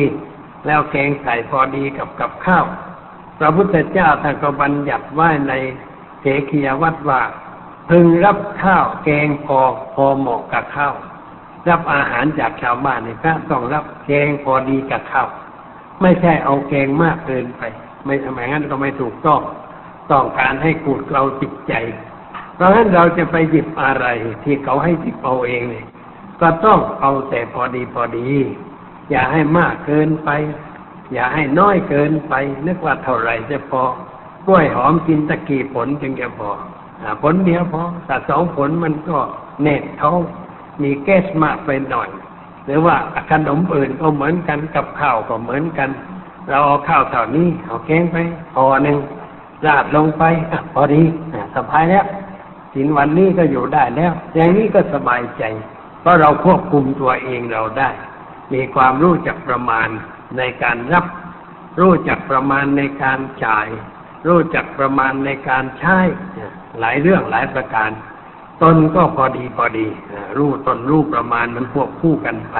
[0.66, 2.66] แล้วแกงใส่พอดีกับกับข้าว
[3.40, 5.54] พระพุทธเจ้าท่านก็บัญญัติไว้ใน
[6.22, 7.22] เกขียวัดว่า
[7.90, 9.60] พึงรับข้าวแกงพอ
[9.94, 10.96] พอเหมาะกับข้าว
[11.70, 15.28] รับอาหารจากชาวบ้านเนี่ยพระต้องรับแกงพอดีกับข้าว
[16.02, 17.62] ไม่ใช่เอาแกงมากเกินไป
[18.06, 19.42] ไม่ทำไมงั้นก็ไม่ถูกต้อง
[20.12, 21.74] ต้องการให้กูดเราจิตใจ
[22.56, 24.06] เพราะฉะนั้นเราจะไปหยิบอะไร
[24.44, 25.86] ที่เขาให้หยิบเอาเองเนี่ย
[26.42, 28.28] ก็ต้องเอาแต่พอดีพอดี
[29.10, 30.30] อย่าให้มากเกินไป
[31.14, 32.34] อย่าให้น้อยเกินไป
[32.68, 33.84] นึกว่าเท่าไรจะพอ
[34.48, 36.52] กล้วยหอมกินตะกี้ผลจึงจะพอ
[37.22, 39.18] ผลเดียวพอแต่สองผลมันก็
[39.62, 40.20] เน็ตท้อง
[40.82, 42.10] มีแก๊สมากไปหน่อย
[42.66, 42.96] หรือว่า
[43.32, 45.90] ขนมอื่นก็เหมือนกันกับข้าวก็เหมือนกัน
[46.50, 48.18] เราเอาข้าวเท่านี้เอาแกงไป
[48.54, 48.98] พอหนึ่ง
[49.66, 51.04] ราดลงไปอพอดี
[51.56, 52.06] สบายแล้ว
[52.74, 55.44] สินวันนี้ก็อยู่ได้แล้ว อย่างนี้ก็สบายใจ
[56.02, 57.90] เพราะเราควบคุมตัวเองเราได้
[58.54, 59.90] มีความรู้จักประมาณ
[60.38, 61.06] ในการรับ
[61.80, 63.68] รู้จักประมาณในการจ่าย
[64.28, 65.98] รู้จักประมาณในการใช้
[66.80, 67.90] หลายเรื่องหลายประการ
[68.62, 69.88] ตนก็พอดีพอดี
[70.38, 72.58] รู้ตนรู้ประมาณมันควบคู่กันไป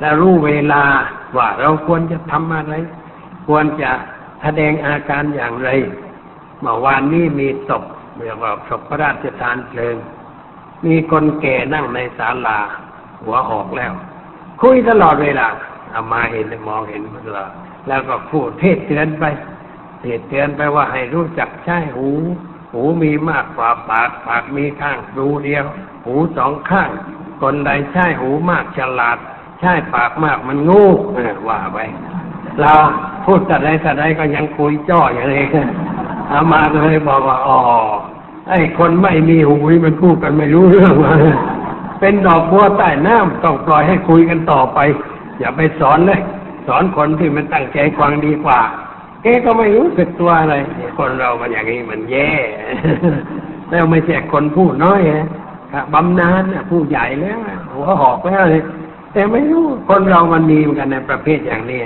[0.00, 0.82] และรู้เวลา
[1.36, 2.74] ว่าเราควรจะทำอะไร
[3.46, 3.90] ควรจะ
[4.42, 5.70] แสดงอาการอย่างไร
[6.60, 7.84] เมื่อวานนี้มีศพ
[8.16, 9.96] เรียกว่าศพพระราชทานเพลิง
[10.86, 12.58] มีคนแก่นั่งในศาลา
[13.22, 13.92] หัวหอกแล้ว
[14.60, 15.48] คุยตลอดเวลา
[15.92, 17.50] เอามาเห็นมองเห็นตลอด
[17.88, 19.24] แล้วก็พูดเทศเตือนไป
[20.00, 22.10] เทศเตือนไปว่าให้รู้จักใช้หู
[22.72, 25.64] หูมีมากกว่าปากปากมีข้างรูเดียว
[26.06, 26.90] หูสองข้าง
[27.40, 29.18] คนใดใช้หูมากฉลาด
[29.60, 30.84] ใช้ปากมากมันงู
[31.48, 31.78] ว่าไป
[32.60, 32.72] เรา
[33.24, 35.46] พูดแต่ใดแต่ใดก็ยังคุยจ้ออย่างนี้
[36.30, 37.58] อามาเลยบอกว่าอ๋อ
[38.48, 40.94] ไอ้คนไม่มีหูมันพูดกันไม่รู้เรื่อง
[42.00, 44.78] เป็นดอกบัวใต้น้ำต้องปล่อยให้คุยกันต่อไป
[45.38, 46.20] อย่าไปสอนเลย
[46.66, 48.60] สอนคนที่มันตั้งใจฟังดีกว่า
[49.22, 50.54] แกก็ไม่รู้สึกตัวอะไร
[50.98, 52.30] คนเรามันอย่างนี้มันแย่
[53.70, 55.24] แล้วไม่ใช่คนพูดน้อยนะ
[55.94, 57.38] บำนาญน่ะผู้ใหญ่แล้ว
[57.72, 58.62] หัวหอกแล้วเลย
[59.12, 61.80] แต่ไม่รู้คนเรามันมีเหมือนกันในประเภทอย่างนี้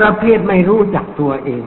[0.00, 1.64] ประเภทไม่รู้จักตัวเอง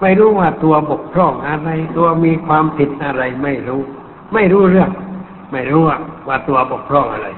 [0.00, 3.82] ไม่รู้ว่าตัวบกพร่องอะไร ตัวมีความผิดอะไรไม่รู้
[4.34, 4.90] ไม่รู้เรื่อง
[5.52, 5.98] ไม่รู้ว่า
[6.28, 7.28] ว่าตัวบกพร่องอะไร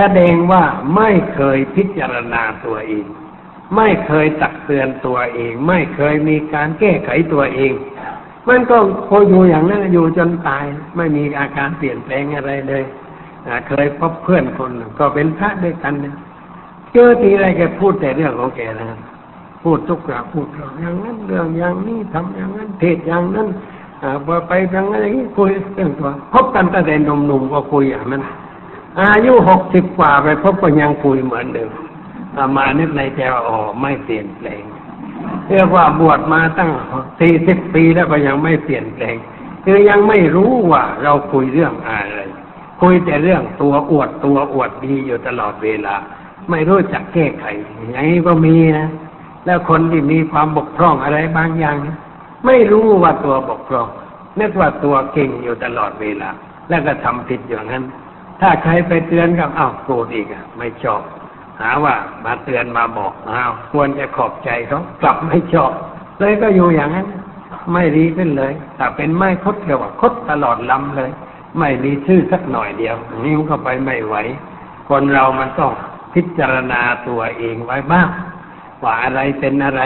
[0.00, 0.64] สดงว่า
[0.96, 3.06] ไม่เคยพิจารณาตัวเอง
[3.76, 7.72] ไม่เคยตักเตือนตัวเอง ไม่เคยมีการแก้ไขตัวเอง
[8.48, 8.78] มันก็
[9.08, 10.64] คอยอยู่อย่างนั้นอยู่จนตาย
[10.96, 12.82] ไม่มีอาการเปลี่ยนแปลงอะไรเลย
[13.68, 16.14] เคยพบเพื่อนคนก็เป็นพระด้วยกันเนี่ย
[16.92, 18.88] เจอทีไรแกพูดแต่เรื่องของแกนะ
[19.62, 23.48] พูดทุกอย่างพูดเรื่องอย่างนั้นเรื่องอย่างนี้ทำอย่างนั้นเทศอย่างนั้น
[24.02, 28.22] อ่าพอไปอย่างนั้นอย่างนี้คุยเรื่องตัวพบกันตั้งแต่หนุ่มๆก็คุยอย่างนั้น
[29.00, 31.70] อายุหกสิบกว่าไปพบก็ยังคุยเหมือนเดิม
[32.36, 34.62] อามานึกในใจว่าอ๋อไม่เปลี่ยนแปลง
[35.48, 36.70] เรียกว่าบวชมาตั้ง
[37.20, 39.16] สี่สิบปีแล้วก็ยังไม่เปลี่ยนแปลง
[39.64, 42.20] คือยังไม่รู้ว่าเราคุยเรื่องอะไร
[42.80, 45.94] คุยแต่เรื่องตัวอวดตัวอวดดีอยู่ตลอดเวลา
[46.50, 47.44] ไม่รู้จักแก้ไข
[47.90, 48.88] อย่างนี้ก็มีนะ
[49.46, 51.76] แล้วคนที่มีความบกพร่องอะไรบางอย่าง
[52.46, 53.88] ไม่รู้ว่าตัวบกพร่อง
[54.40, 56.30] นึกว่าตัวเก่งอยู่ตลอดเวลา
[56.68, 57.84] แล้วก็ทำผิดอย่างนั้น
[58.40, 61.02] ถ้าใครไปเตือนก็อ้าวโกรธอีกอะ ไม่ชอบ
[61.60, 65.72] หาว่ามาเตือนมาบอกอ้าวควรจะขอบใจเขากลับไม่ชอบ
[66.18, 67.08] เลยก็อยู่อย่างนั้น
[67.72, 71.10] ไม่ดีขึ้นเลยถ้าเป็นไม้คดเรียกว่าคดตลอดลำเลย
[71.58, 74.16] ไม่มีชื่อสักหน่อยเดียว นิ้วเข้าไปไม่ไหว
[74.88, 75.72] คนเรามันต้อง
[76.14, 78.08] พิจารณาตัวเองไว้บ้าง
[78.82, 79.82] ว่าอะไรเป็นอะไร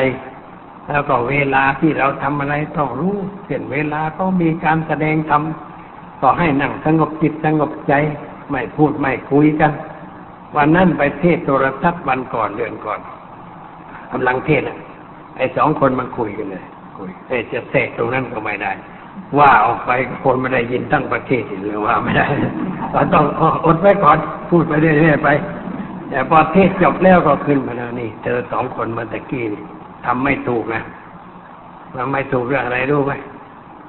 [0.89, 5.43] แล้วก็เวลาที่เราทำอะไรต้องรู้เช่นเวลาก็มีการแสดงธรรม
[6.21, 7.93] ก็ให้นั่งสงบจิตสงบใจ
[8.53, 9.73] ไม่พูดไม่คุยกัน
[10.57, 13.01] วันนั้นไปเทศโทรทัศน์วันก่อนเดือนก่อน
[14.13, 14.79] กำลังเทศอะ
[15.37, 16.65] ไอ้สองคนมันคุยกันเลย
[16.99, 18.73] คุยเอ้จะเสกตรงนั้นก็ไม่ได้
[19.39, 19.91] ว่าออกไป
[20.25, 22.27] คนไม่ได้ยินทั้งประเทศหรือว่าไม่ได้
[22.93, 23.25] เราต้อง
[23.65, 24.19] อดไว้ก่อน
[24.51, 25.29] พูดไปเรื่อยๆไป
[26.09, 29.63] แต่พอเทศจบแล้วก็ขึ้นมาแล้วนี่เจอสองคนมาตะกี้นี่
[30.07, 30.83] ทำไม่ถูกนะ
[31.97, 33.13] ทำไม่ถูกเรื่องอะไรรู้ไหม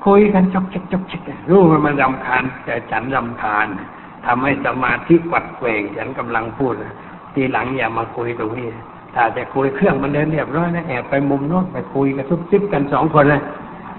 [0.05, 3.67] คุยกันจกจิกจกจิกรู้ว่ามันรำคาญแต่ฉันรำคาญ
[4.25, 6.93] ทำให้สมาธิกวัดแกว่งฉันกำลังพูดนะ
[7.33, 8.67] ทีหลังอย่ามาคุยตรงนี้
[9.15, 13.41] ถ้าจะคุยเครื่องมันเดินเรียบร้อยนะแอบไปมุมโน้นไปคุยกันซุบซิบกันสองคนเลย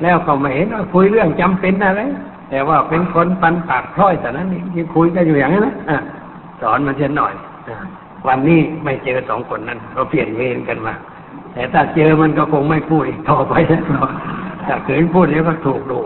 [0.03, 2.01] แล้วก็ไม่เห็นว่าคุยเรื่องจำเป็นอะไร
[2.51, 4.47] แต่ว่าเป็นคนปันปากพร้อยแต่นั้น
[4.77, 6.01] ยังคุยกันอยู่อย่างนั้นนะ
[6.63, 7.33] สอนมันเช่นหน่อย
[8.27, 10.95] วันนี้ไม่เจอสองคนนั้นเราเปลี่ยนเวรกันมา
[11.53, 13.83] แต่ถ้าเจอมันก็คงไม่พูดอีกต่อไปแล้ว
[14.67, 16.01] ถ้าขืนพูดเดี๋ยวก็ถูกดู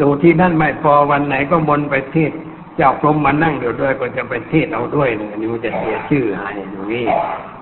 [0.00, 2.32] ดูที่นั่นไม่พอวันไหนก็มนไปเทศ
[2.76, 7.04] เจ้ากรมมานั่งเดี๋ยวด้วยก็จะไปเทศเอาด้วยเนี่ยอันนี้มันจะเสียชื่อหายอย่างนี้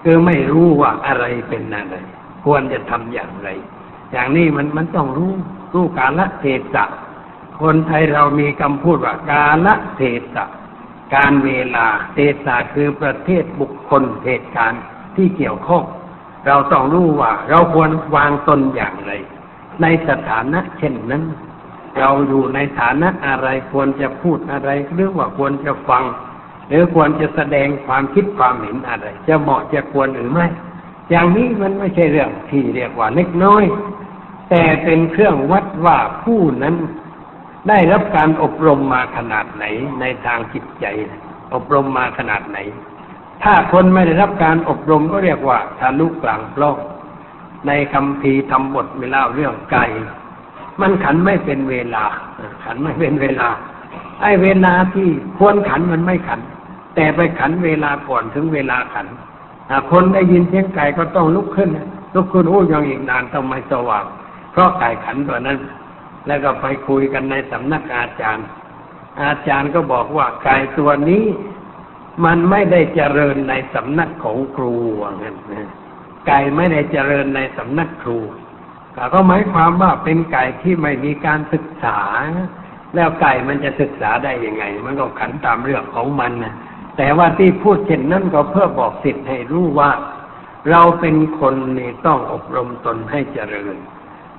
[0.02, 1.96] คือไม่รู้ว่าอะไรเป็นอะไร
[2.44, 3.48] ควรจะทำอย่างไร
[4.12, 5.32] อย่างนี้มันมันต้องรู้
[5.74, 6.84] รู้กาลเทศะ
[7.60, 10.02] คนไทยเรามีคำพูดว่ากาลเท
[10.34, 10.44] ศะ
[11.14, 14.82] การเวลาเทศะคือประเทศบุคคลเหตุการณ์
[15.16, 15.84] ที่เกี่ยวข้อง
[16.46, 19.12] เราต้องรู้ว่า เราควรวางตนอย่างไร
[19.82, 21.22] ในสถานะเช่นนั้น
[21.98, 26.04] เราอยู่ในฐานะอะไรควรจะพูดอะไรหรือว่าควรจะฟัง
[26.68, 30.46] หรือควรจะแสดงความคิดความเห็นอะไร จะเหมาะจะควรหรือไม่
[31.10, 33.64] อย่างนี้มันไม่ใช่เรื่องที่เรียกว่าเล็กน้อย
[34.50, 36.74] แต่เป็นเครื่องวัดว่าผู้นั้น
[37.68, 39.64] ได้รับการอบรมมาขนาดไหน
[40.00, 40.86] ในทางจิตใจ
[41.54, 42.58] อบรมมาขนาดไหน
[43.42, 46.76] ถ้าคนไม่ได้รับการอบรมก็เรียกว่าทะลุกลางปล้อง
[47.66, 49.84] ในคำพีทำบทเวลาเรื่องไก่
[50.80, 52.04] มันขันไม่เป็นเวลา
[52.64, 53.48] ขันไม่เป็นเวลา
[54.22, 55.08] ไอ้เวลาที่
[55.38, 56.40] ควรขันมันไม่ขัน
[56.94, 59.06] แต่ไปขันเวลาก่อนถึงเวลาขัน
[59.90, 61.70] คนได้ยินเสียงไก่ก็ต้องลุกขึ้น
[62.14, 64.04] ลุกขึ้นโอ้ยังอีกนานต้องไม่สว่าง
[64.52, 65.58] เพราะไก่ขันตัวนั้น
[66.26, 68.46] แล้วก็ไปคุยกันในสำนักอาจารย์
[69.22, 71.24] อาจารย์ก็บอกว่าไก่ตัวนี้
[72.24, 75.36] มันไม่ได้เจริญในสำนักของครูว่างั้น
[76.26, 78.18] ไก่ไม่ได้เจริญในสำนักครู
[79.14, 82.00] ก็หมายความว่าเป็นไก่ที่ไม่มีการศึกษา
[82.94, 86.54] แล้วไก่มันจะศึกษาได้ยังไง มันก็ขันตามเรื่องของมันนะ
[86.96, 89.90] แต่ว่าที่พูดเช่นนั้นก็เพื่อบอกสิทธิ์ให้รู้ว่า
[90.70, 93.76] เราเป็นคนนี่ต้องอบรมตนให้เจริญ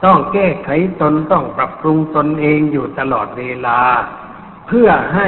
[0.06, 0.70] ต้องแก้ไข
[1.02, 3.80] ตนต้องปรับปรุงตนเองอยู่ตลอดเวลา
[4.68, 5.28] เพื่อให้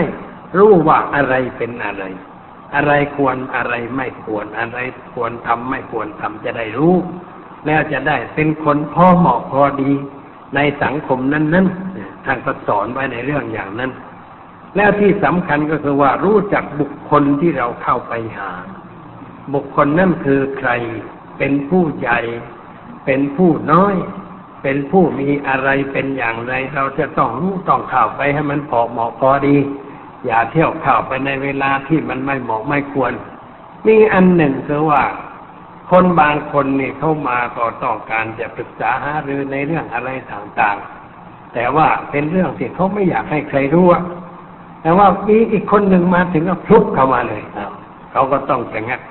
[0.57, 2.03] รู้ว่าอะไรเป็นอะไร
[2.75, 4.77] อะไรควรอะไรไม่ควรอะไร
[5.13, 6.95] ควรทำไม่ควรทำจะได้รู้
[7.65, 9.91] แล้วจะได้เป็นคนพอเหมาะพอดี
[10.55, 13.91] ในสังคมนั้นๆท่านก็สอนไว้ในเรื่องอย่างนั้น
[14.75, 18.51] แล้วที่สำคัญก็คือว่ารู้จักบุคคลที่เราเข้าไปหา
[19.53, 20.69] บุคคลนั่นคือใคร
[21.37, 22.19] เป็นผู้ใหญ่
[23.05, 23.95] เป็นผู้น้อย
[24.63, 29.57] เป็นผู้มีอะไรเป็นอย่างไร เราจะต้องรู้ต้องเข้าไปให้มันพอเหมาะพอดี
[30.25, 33.13] อย่าเที่ยวเข้าไปในเวลาที่มันไม่เหมาะไม่ควร
[33.87, 35.03] มีอันหนึ่งคือว่า
[35.91, 44.03] คนบางคนนี่เข้ามาก็ต้องการจะปรึกษาหารือในเรื่องอะไรต่างๆ แต่ว่าเป็นเรื่องที่เขาไม่อยากให้ใครรู้อะ
[44.81, 47.41] แต่ว่ามีอีกคนหนึ่งมาถึงก็พลุบเข้ามาเลย
[48.11, 49.01] เขาก็ต้องแต่งัก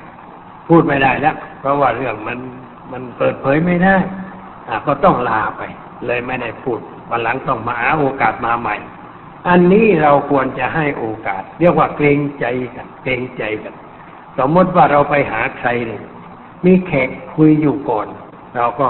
[0.69, 2.39] พูดไม่ได้แล้ว เพราะว่าเรื่องมัน
[2.93, 3.97] มันเปิดเผยไม่ได้
[4.87, 5.63] ก็ต้องลาไป
[6.07, 6.79] เลยไม่ได้พูด
[7.11, 8.77] วันหลังต้องมาหาโอกาสมาใหม่
[9.49, 12.45] อันนี้เราควรจะให้โอกาส เรียกว่าเกรงใจ
[12.77, 13.75] กันเกรงใจกัน
[14.39, 16.03] สมมติว่าเราไปหาใครเนี่ย
[16.65, 18.07] มีแขกคุยอยู่ก่อน
[18.57, 18.89] เราก็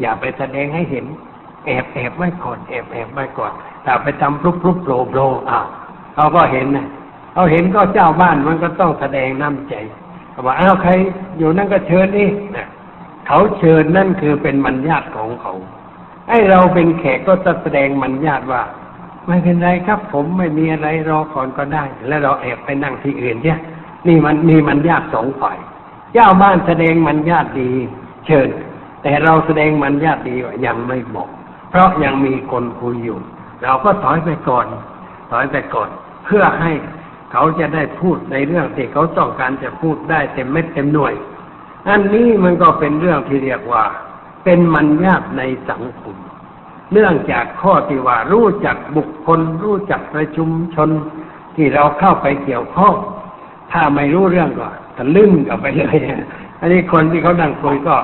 [0.00, 1.04] อย่าไปแสดงให้เห็น
[1.66, 3.52] แอบแอบไว้ก่อนแอบแอบไว้ก่อน
[3.84, 5.66] ถ้าไปทำพลุบพลุบโผล่โผล่อ้าว
[6.14, 6.86] เขาก็เห็นนะ
[7.32, 9.74] เขาเห็นก็เจ้าบ้านมันก็ต้องแสดงน้ำใจ
[10.30, 10.90] เขาบอกอ้าวใคร
[11.38, 12.68] อยู่นั่นก็เชิญนี่นะ
[13.26, 15.54] เขาเชิญนั่นคือเป็นมัญญาติของเขา
[16.28, 18.62] ไอ้เราเป็นแขกก็จะแสดงมัญญาติว่า
[19.26, 23.58] ไม่เป็นไรครับ ผมไม่มีอะไรรอก่อนก็ได้ แล้วเราแอบไปนั่งที่อื่นเนี่ย
[24.06, 25.58] นี่มันมีมันญาติสองฝ่าย
[26.12, 27.70] เจ้าบ้านแสดงมันญาติดี
[28.26, 28.48] เชิญ
[29.02, 30.34] แต่เราแสดงมันญาติดี
[30.66, 31.28] ยังไม่เหมาะ
[31.70, 33.18] เพราะยังมีคนคุยอยู่
[33.62, 34.66] เราก็ถอยไปก่อน
[35.30, 35.88] ถอยไปก่อน
[36.24, 36.72] เพื่อให้
[37.32, 41.14] เขาจะได้พูดในเรื่องที่เขาต้องการจะพูดได้เต็มเม็ดเต็มหน่วย
[41.88, 43.84] อันนี้มันก็เป็นเรื่องที่เรียกว่า
[44.44, 46.16] เป็นมันญาติในสังคม
[46.92, 50.90] เนื่องจากข้อที่ว่ารู้จักบุคคล รู้จักประชุมชน
[51.56, 52.94] ที่เราเข้าไปเกี่ยวข้อง
[53.72, 55.96] ถ้าไม่รู้เรื่องก็ ทะลึ่งกันไปเลย
[56.60, 57.96] อันนี้คนที่เขานั่งคุยก็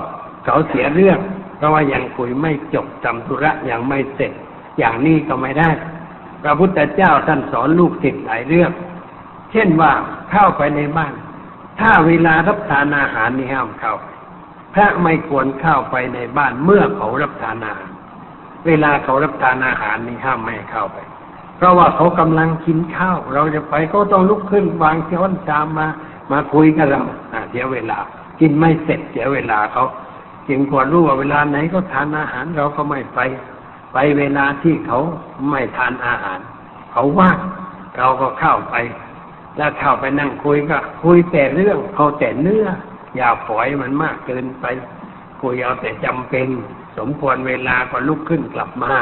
[0.45, 1.19] เขาเสียเรื่อง
[1.57, 4.33] เพราะว่ายังคุยไม่จบจำธุระยังไม่เสร็จ
[4.79, 5.71] อย่างนี้ก็ไม่ได้
[6.43, 8.71] พระพุทธเจ้าท่านสอนลูกศิษย์หลายเรื่อง
[9.53, 9.93] เช่นว่า
[10.31, 11.15] เข้าไปในบ้าน
[11.81, 13.95] ถ้าเวลารับทานอาหารนี่ห้ามเข้า
[14.75, 17.93] พระไม่ควรเข้าไปในบ้านเมื่อเขารับทานอาหาร
[18.67, 20.99] เวลาเขารับทานอาหารนี่ห้ามไม่เข้าไป
[21.57, 25.89] เพราะว่าเขากำลังกินข้าว เราจะไปเขาต้องลุกขึ้นวางช้อนชามมา
[26.33, 27.03] มาคุยกับเรา
[27.51, 27.99] เสียเวลา
[28.41, 29.85] กินไม่เสร็จเสียเวลาเขา
[30.49, 33.21] จึงควรรู้ว่าเวลาไหนเขาทานอาหารเราก็ไม่ไป
[33.93, 35.01] ไปเวลาที่เขา
[35.51, 36.39] ไม่ทานอาหาร
[36.93, 37.39] เขาว่าง
[37.97, 38.75] เราก็เข้าไป
[39.57, 42.67] แล้วเข้าไปนั่งคุยก็คุยแต่เรื่องเขาแต่เนื้อ
[43.17, 44.67] อย่าฝอยมันมากเกินไป
[45.41, 46.49] คุยเอาแต่จำเป็น
[46.99, 48.95] สมควรเวลาก็ลุกขึ้นกลับมา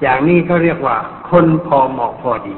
[0.00, 0.96] อย่างนี้เขาเรียกว่า
[1.30, 2.56] คนพอเหมาะพอดี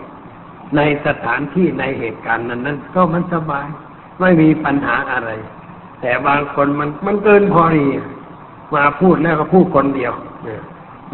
[0.76, 3.66] ในสถานที่ในเหตุการณ์นั้นนั้นก็มันสบาย
[4.20, 5.30] ไม่มีปัญหาอะไร
[6.00, 7.86] แต่บางคนมันมันเกินพอดี
[8.74, 10.12] มาพูดแล้วก็พูดคนเดียว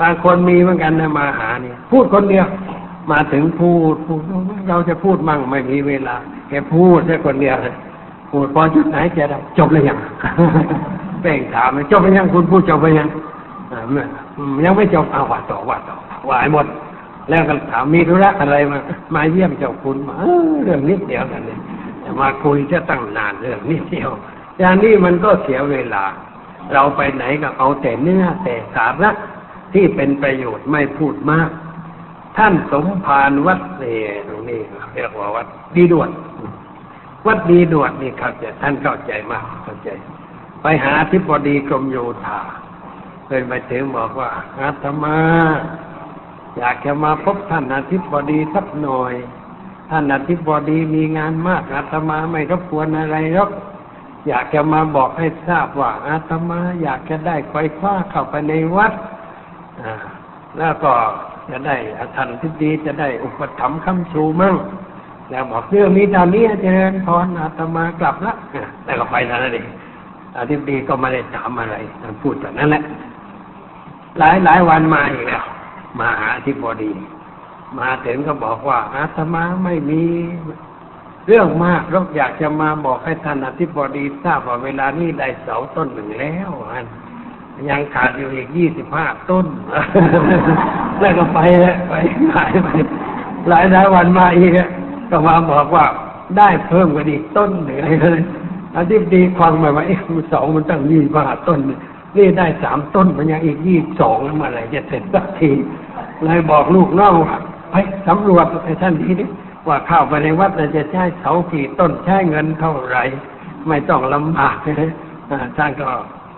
[0.00, 2.46] บางคนมีเหมือนกันนะมาหาเนี่ย พูดคนเดียว
[3.10, 4.20] มาถึงพูดพูด
[4.68, 6.16] เราจะพูดมั่งไม่มีเวลา
[6.48, 7.74] แกพูดแค่คนเดียวเลย
[8.30, 9.98] พูดพอจุดไหนจะได้จบเลยยัง
[11.22, 13.08] เป่งถามจบไปยังคุณพูดจบไปยัง
[14.64, 15.96] ยังไม่จบเอาว่าต่อว่าต่อ
[16.28, 16.66] ว่าหมด
[17.30, 18.78] แล้วก็ถามมีธุระอะไรมา
[19.14, 20.16] มาเยี่ยมเจ้าคุณมา
[20.64, 21.60] เรื่องนิดเดียวนั่นเอง
[22.20, 24.10] มาคุยจะตั้งนานเรื่องนิดเดียว
[24.58, 26.04] อย่างนี้มันก็เสียเวลา
[26.72, 29.10] เราไปไหนก็เอาแต่เนื้อแต่สาระ
[29.72, 31.50] ที่เป็นประโยชน์ไม่พูดมาก
[32.36, 33.84] ท่านสมภารวัดเน
[34.28, 34.60] ตรงนี้
[34.94, 36.10] เรียกว่าวัดดีด่วน
[37.26, 39.88] วัดดีด่วนนี่เข้าใจท่านเข้าใจมากเข้าใจ
[40.62, 42.40] ไปหาทิบดีกรมโยธา
[43.26, 45.18] เคยไปถึงบอกว่าอาตมา
[46.58, 49.14] อยากจะมาพบท่านอาทิบดีสักหน่อย
[49.90, 53.50] ท่านอาทิบดีมีงานมากอาตมาไม่รบกวนอะไรหรอก
[54.28, 58.92] อยากจะมาบอกให้ทราบว่าอาตมาอยากจะได้ไฟฟ้าเข้าไปในวัด
[59.80, 59.82] อ
[60.58, 60.92] แล้วก็
[61.50, 61.76] จะได้
[62.16, 64.54] ท่านทิบดีจะได้อุปถัมภ์คำชูมั่ง
[65.30, 68.34] แล้วบอกเรื่องนี้ตอนนี้เจริญพรอาตมากลับละ
[68.84, 69.66] แล้วก็ไปนั้นเอง
[70.36, 72.82] อาทิบดีก็ไม่ได้ถามอะไรท่านพูดแต่นั้นแหละ
[74.18, 75.44] หลายหลายวันมาอีกแล้ว
[76.00, 76.90] มาหาอธิบดี
[77.78, 80.02] มาถึงก็บอกว่าอาตมาไม่มี
[81.26, 86.86] เรื่องมากเราอยากจะมาบอกให้ท่านอธิบดีทราบว่าเวลานี้ได้เสาต้นหนึ่งแล้วอัน
[87.70, 89.46] ยังขาดอยู่อีกยี่สิบห้าต้น
[91.00, 91.92] แล้วก็ไปแล้วไป
[92.36, 92.68] หายไป
[93.48, 94.52] หลายหลายวันมาอีก
[95.10, 95.84] ก็มาบอกว่า
[96.38, 98.20] ได้เพิ่มกันอีกต้นหนึ่งเลย
[98.76, 100.00] อธิบดีฟังมาว่าเอ๊ะ
[100.32, 101.58] สองมันตั้งยี่บาต้น
[102.16, 105.50] นี่ได้สามต้นมันยังอีกยี่สองเมื่อไหร่จะเสร็จสักที
[106.24, 107.36] เลยบอกลูกน้องว่า
[107.70, 107.74] ไป
[108.08, 109.28] สำรวจให้ท่านทีนี้
[109.68, 113.02] ว่าเข้าไปในวัดเราจะใช้เสากี่ต้นใช้เงินเท่าไหร่
[113.68, 114.92] ไม่ต้องลำบากนะ
[115.30, 115.88] อ่าท่านก็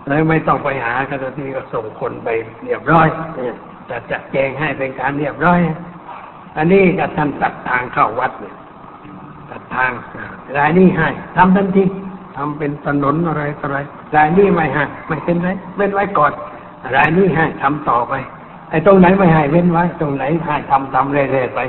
[0.08, 2.28] เลยไม่ต้องไปหากันทีก็ส่งคนไป
[2.64, 3.08] เรียบร้อย
[3.88, 5.60] จะจัดแจงให้เป็นการเรียบร้อย
[6.56, 8.54] อันนี้ก็ท่านตัดทางเข้าวัดเนี่ย
[9.50, 9.90] ตัดทาง
[10.56, 11.84] รายนี้ให้ทำทันที
[12.36, 13.78] ทำเป็นถนนอะไรอะไร
[14.16, 16.32] รายนี้ไม่ให้ไม่เป็นไรเว้นไว้ก่อน
[16.94, 18.14] รายนี้ให้ทำต่อไป
[18.70, 21.60] ไอ้ตรงไหนไม่ให้เว้นไว้ ตรงไหนให้ทำทำเรื่อยๆไป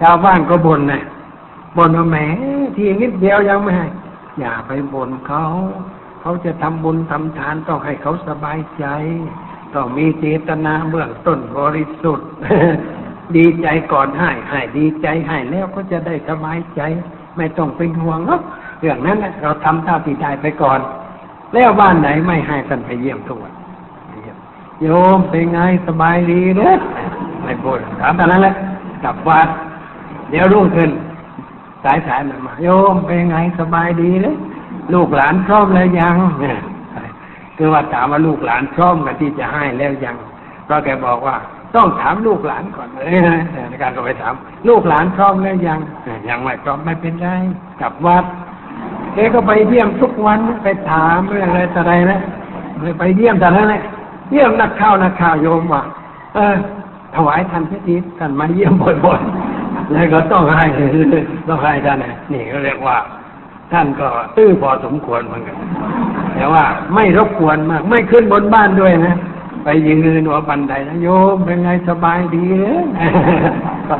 [0.00, 1.02] ชาวบ้านก็บ่นนะ
[1.76, 2.16] บ่นว่าแหม
[2.76, 3.88] ทีนิดเดียวยังไม่ให้
[4.38, 5.44] อย่าไปบ่นเขา
[6.20, 8.84] เขาจะทำบุญทำทานต้องให้เขาสบายใจ
[9.74, 12.28] ต้องมีเจตนาเบื้องต้นบริสุทธิ์
[13.36, 16.80] ดีใจก่อนให้ให้ดีใจให้แล้วก็จะได้สบายใจ
[17.36, 18.42] ไม่ต้องเป็นห่วงหรอก
[18.80, 20.80] เรื่องนั้นนะเราทำเท่าที่ได้ไปก่อน
[21.54, 23.54] แล้วบ้านไหนไม่ให้ท่านไปเยี่ยมทุกวัน
[24.82, 26.76] โยมเป็นไงสบายดีเนอะ
[27.42, 28.54] ไม่บ่นถามตอนนั้นแหละ
[29.04, 29.48] กลับวัด
[30.30, 30.90] เดี๋ยวรุ่งขึ้น
[31.84, 34.34] สายสายมันมาโยมเป็นไงสบายดีเลย
[34.94, 36.58] ลูกหลานพร้อมแล้วยังเนี่ย
[37.56, 40.16] คือว่าถามว่าลูกหลานพร้อมกันที่จะให้แล้วยัง
[40.64, 41.36] เพราะแกบอกว่า
[41.76, 44.34] ต้องถามลูกหลานก่อนเลยนะในการก็ไปถาม
[44.68, 47.28] ลูกหลานพร้อมแล้วยังเออยังไม่พร้อมไม่เป็นไร
[47.80, 48.24] กลับวัด
[49.14, 52.20] แกก็ไปเยี่ยมทุกวันไปถามเรื่องอะไรต่ออะไรนะ
[53.00, 53.82] ไปเยี่ยมแต่นั้นแหละ
[54.30, 55.82] เยี่ยมนักข่าวนักข่าวโยมว่า
[56.34, 56.56] เออ
[57.14, 58.72] ถวายท่านพิธีท่านมาเยี่ยม
[59.04, 60.66] บ่อยๆแล้วก็ต้องให้
[61.48, 62.96] ต้องให้ท่านนะนี่ก็เรียกว่า
[63.72, 65.56] ท่านก็ตื้อพอสมควรเหมือนกัน
[66.34, 66.64] แต่ว่า
[66.94, 69.16] ไม่รบกวนมาก ไม่ขึ้นบนบ้านด้วยนะ
[69.64, 72.82] ไปยืนหัวบันไดนะโยมเป็นไงสบายดีเนอะ
[73.88, 73.92] ไป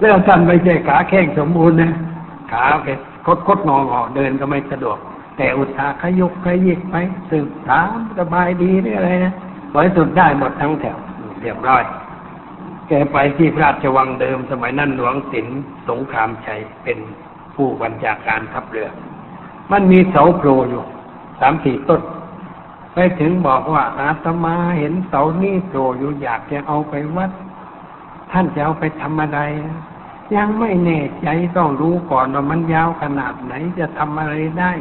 [0.00, 1.92] แล้วท่านไม่ใช่ขาแข้งสมบูรณ์นะ
[2.52, 4.98] ขาเป็นคดคดงองอเดินก็ไม่สะดวก
[5.36, 6.96] แต่อุตสาห์ขยุกขยิกไป
[7.30, 9.34] สืบถามสบายดีหรืออะไรนะ
[9.74, 10.98] บริสุทธิ์ได้หมดทั้งแถว
[11.42, 11.82] เรียบร้อย
[12.88, 15.46] แกไปที่พระราชวังเดิม สมัยนั้นหลวงศิล
[15.88, 16.98] สงครามชัยเป็น
[17.54, 18.88] ผู้บัญชาการทัพเรือ
[19.72, 20.84] มันมีเสาโผล่อยู่
[21.40, 22.02] สามสี่ต้น
[22.94, 27.30] ไปถึงบอกว่าอาตมาเห็นเสานี่โผล่อยู่อยากจะเอาไปวัด
[28.32, 29.40] ท่านจะเอาไปทำอะไร
[30.36, 34.72] ยังไม่แน่ใจต้องรู้ก่อนว่ามันยาวขนาดไหนจะทำอะไรได้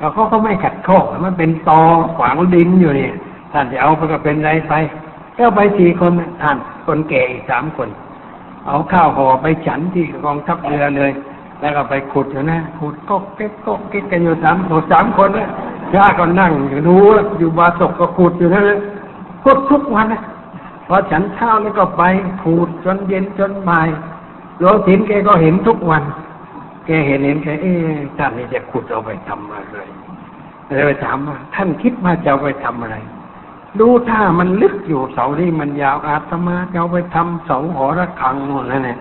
[0.00, 1.80] แล้วเขาก็ไม่ขัดข้องมันเป็นตอ
[2.16, 3.12] ขวางดินอยู่เนี่ย
[3.52, 4.74] ท่านจะเอาไปก็เป็นไรไป
[5.38, 7.88] ก็ไปสี่คนท่านคนแก่อีกสามคน
[8.66, 11.10] เอาข้าวห่อไปฉันที่กองทัพเรือเลย
[11.60, 15.48] แล้วก็ไปขุดอยู่นะขุดก็เก็บก็เก็บกันอยู่สามคนสามคนนะ
[15.94, 18.78] ย่าก็นั่งอยู่ดูแล้วอยู่บาศกก็ขุดอยู่นั่นเลย
[19.44, 20.22] ขุดทุกวันนะ
[20.88, 22.02] พอฉันเช้าวแล้วก็ไป
[22.42, 23.88] ขุดจนเย็นจนบ่าย
[24.58, 26.02] หลวงศิลป์แกก็เห็นทุกวัน
[26.90, 29.78] กเห็นเห็นแกเอ๊ะท่านนี่จะขุดเอาไปทำอะไร
[30.68, 32.96] เลยไปถามว่าท่านคิดว่าจะเอาไปทำอะไร
[33.80, 38.98] ดูถ้ามันลึกอยู่เสานี่มันยาวอาตมาจะเอาไปทำเสาหอระฆังนู่นนั่นแหละ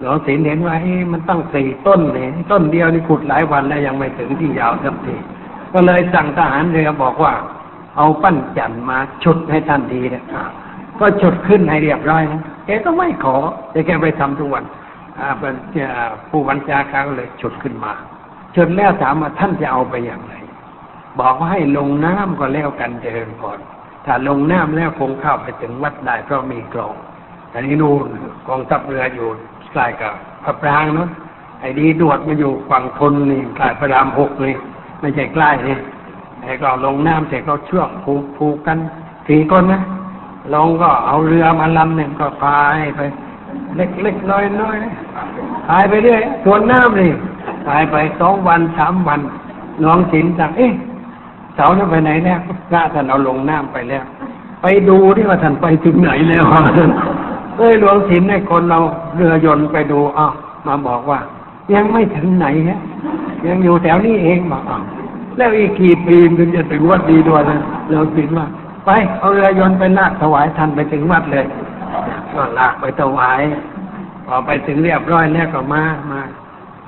[0.00, 5.16] หลวงศิลเห็นว่าเอ๊ะมันตั้งสี่ต้นเนี่ยต้นเดียวนี่ขุดหลายวันแล้วยังไม่ถึงที่ยาวสักที
[5.72, 7.32] ก็เลยสั่งทหารเรือบอกว่า
[7.96, 10.24] เอาปั้นจันมาฉุดให้ท่านดีนะ
[11.00, 13.36] ก็ฉุดขึ้นให้เรียบร้อยนะแกก็ไม่ขอ
[13.70, 14.64] แต่แกไปทำทุกวัน
[16.30, 17.92] ผู้บัญชาการก็เลยฉุดขึ้นมา
[18.54, 20.34] ฉุดแล้วถามว่าท่านจะเอาไปอย่างไร
[21.20, 23.58] บอกว่าให้ลงน้ำก็แล้วกันเดินก่อน
[24.04, 26.94] ถ้าลงน้ำแล้วคงเข้าไปถึงวัดได้เพราะมีกรอง
[27.50, 28.06] แต่นี้นู่น
[28.48, 29.28] กองทัพเรืออยู่
[29.72, 30.12] ใกล้กับ
[30.44, 31.08] พระปรางเนาะ
[31.60, 34.54] ไอ้ดีดวดมาอยู่ฝั่งทนนี่ใกล้พระรามหกเลย
[35.00, 35.78] ไม่ใช่ใกล้นี่
[36.42, 38.78] ไอ้ก็ลงน้ำเสร็จก็เชือกผูกผูกกัน
[39.28, 39.82] สี่คนนะ
[40.54, 43.00] ลงก็เอาเรือมาลำหนึ่งก็พายไป
[43.76, 44.76] เล็กเล็กน้อยน้อย
[45.68, 47.12] พายไปเรื่อยสวนน้ำนี่
[47.66, 49.20] พายไปสองวันสามวัน
[49.84, 50.72] น้องศิลป์สั่งเอ๊ะ
[51.54, 52.40] เสาท่านไปไหนแล้ว
[52.70, 54.04] พระท่านเอาลงน้ำไปแล้ว
[54.62, 56.44] ไปดูที่ว่าท่านไปถึงไหนแล้ว
[57.58, 58.80] เอ้ยหลวงศิลป์ให้คนเรา
[59.16, 60.32] เรือยนต์ไปดูอ้าว
[60.66, 61.18] มาบอกว่า
[61.74, 62.80] ยังไม่ถึงไหนฮะ
[63.46, 64.82] ยังอยู่แถวนี้เองบอกอ้าว
[65.36, 68.46] แล้วอีกกี่ปีถึงจะถึงวัดดีด้วยนะหลวงศิลป์ว่า
[68.86, 71.44] ไปเอาเรือยนต์ไปลากถวายท่านไปถึงวัดเลย
[72.34, 73.42] ก็ลากไปถวาย
[74.26, 76.22] พอไปถึงเรียบร้อยแล้วก็มามา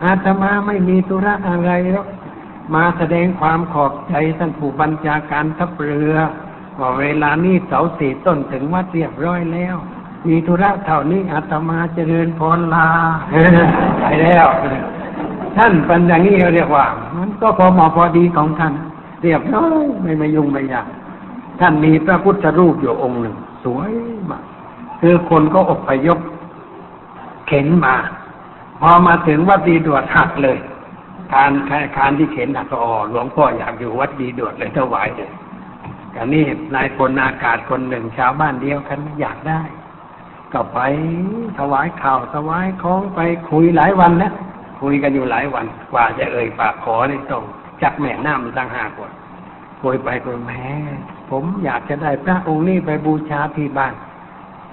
[0.03, 2.07] อาตมาไม่มีธุระอะไรหรอก
[2.75, 6.15] มาแสดงความขอบใจท่านผู้บัญชาการทัพเรือ
[6.79, 9.77] ว่าเวลานี้เสาสี่ต้นถึงวัดเรียบร้อยแล้ว
[10.29, 12.89] มีธุระเท่านี้อาตมาเจริญพรลา
[14.03, 14.47] ไปแล้ว
[15.57, 16.87] ท่านเป็นอย่างนี้เขาเรียกว่า
[17.17, 18.75] มันก็พอเหมาะพอดีของท่าน
[19.23, 20.87] เรียบร้อยไม่มายุ่งไม่ยาก
[21.61, 23.93] ท่านมีพระพุทธรูปอยู่องค์หนึ่ง สวย
[24.31, 24.43] มาก
[25.01, 26.19] คือคนก็อบพยพ
[27.47, 27.95] เข็นมา
[28.81, 30.59] พอมาถึงวัดดีดวดหักเลย
[31.33, 31.53] คาน
[31.97, 35.31] คานที่เข็นหักก็อ๋อหลวงพ่ออยากอยู่วัดดีดวดเลยถวายเลย
[36.13, 36.45] แต่นี่
[36.75, 39.63] นายพลอากาศคนหนึ่งชาวบ้านเดียวกันอยากได้
[40.53, 40.79] ก็ไป
[41.59, 43.21] ถวายข่าวถวายของไป
[43.51, 44.33] คุยหลายวันแล้ว
[44.81, 47.45] คุยกันอยู่หลายวัน กว่าจะเอ่ยปากขอในต้อง
[47.83, 49.11] จักแม่น้ำมันตั้งห้ากว่า
[49.83, 50.65] คุยไปคุยแม่
[51.31, 53.95] ผมอยากจะได้พระองค์นี้ไปบูชาที่บ้าน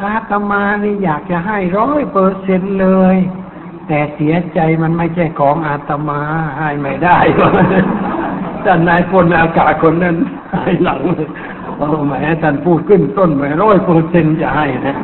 [0.01, 3.17] อาตมานี่อยากจะให้ร้อยเปอร์เซ็นเลย
[3.87, 6.19] แต่เสียใจมันไม่ใช่ของอาตมา
[6.59, 7.17] ให้ไม่ได้
[8.65, 10.15] ท่านนายพลอากาศคนนั้น
[10.63, 11.01] ให้หลัง
[11.77, 14.97] โอ้แหมท่านพูดขึ้นต้นไปร้อยเปอร์เซ็นจะให้นะ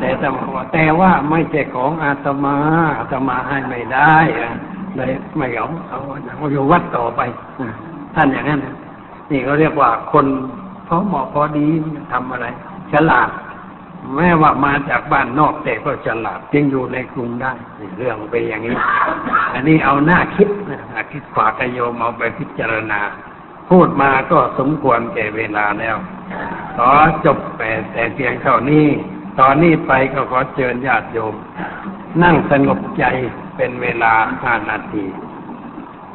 [0.00, 2.56] แต่ตมาว่าแต่ว่าไม่ใช่ของอาตมา
[2.98, 4.50] อาตมาให้ไม่ได้อะ
[4.96, 6.00] เลยไม่เอาเอา
[6.36, 7.20] เอาอยู่วัดต่อไป
[8.14, 8.74] ท่านอย่างนั้นนะ
[9.30, 10.26] นี่เขาเรียกว่าคน
[10.88, 11.66] พอเหมาะพอดี
[12.12, 12.46] ทำอะไร
[12.92, 13.28] ฉลาด
[14.14, 17.52] แม้ว่ามาจากบ้านนอกแต่ก็ฉลาดจึงอยู่ในกรุงได้
[17.98, 18.76] เรื่องเป็นอย่างนี้
[19.54, 23.00] อันนี้เอาหน้าคิดนะหน้าคิดฝากโยมเอาไปพิจารณา
[23.70, 25.96] พูดมาก็สมควรแก่เวลาแล้ว
[26.76, 26.90] ขอ
[27.24, 28.86] จบแต่แต่เพียงเท่านี้
[29.40, 31.34] ตอนนี้ไปก็ขอเชิญญาติโยม
[32.22, 33.04] นั่งสงบใจ
[33.56, 35.04] เป็นเวลาห้านาที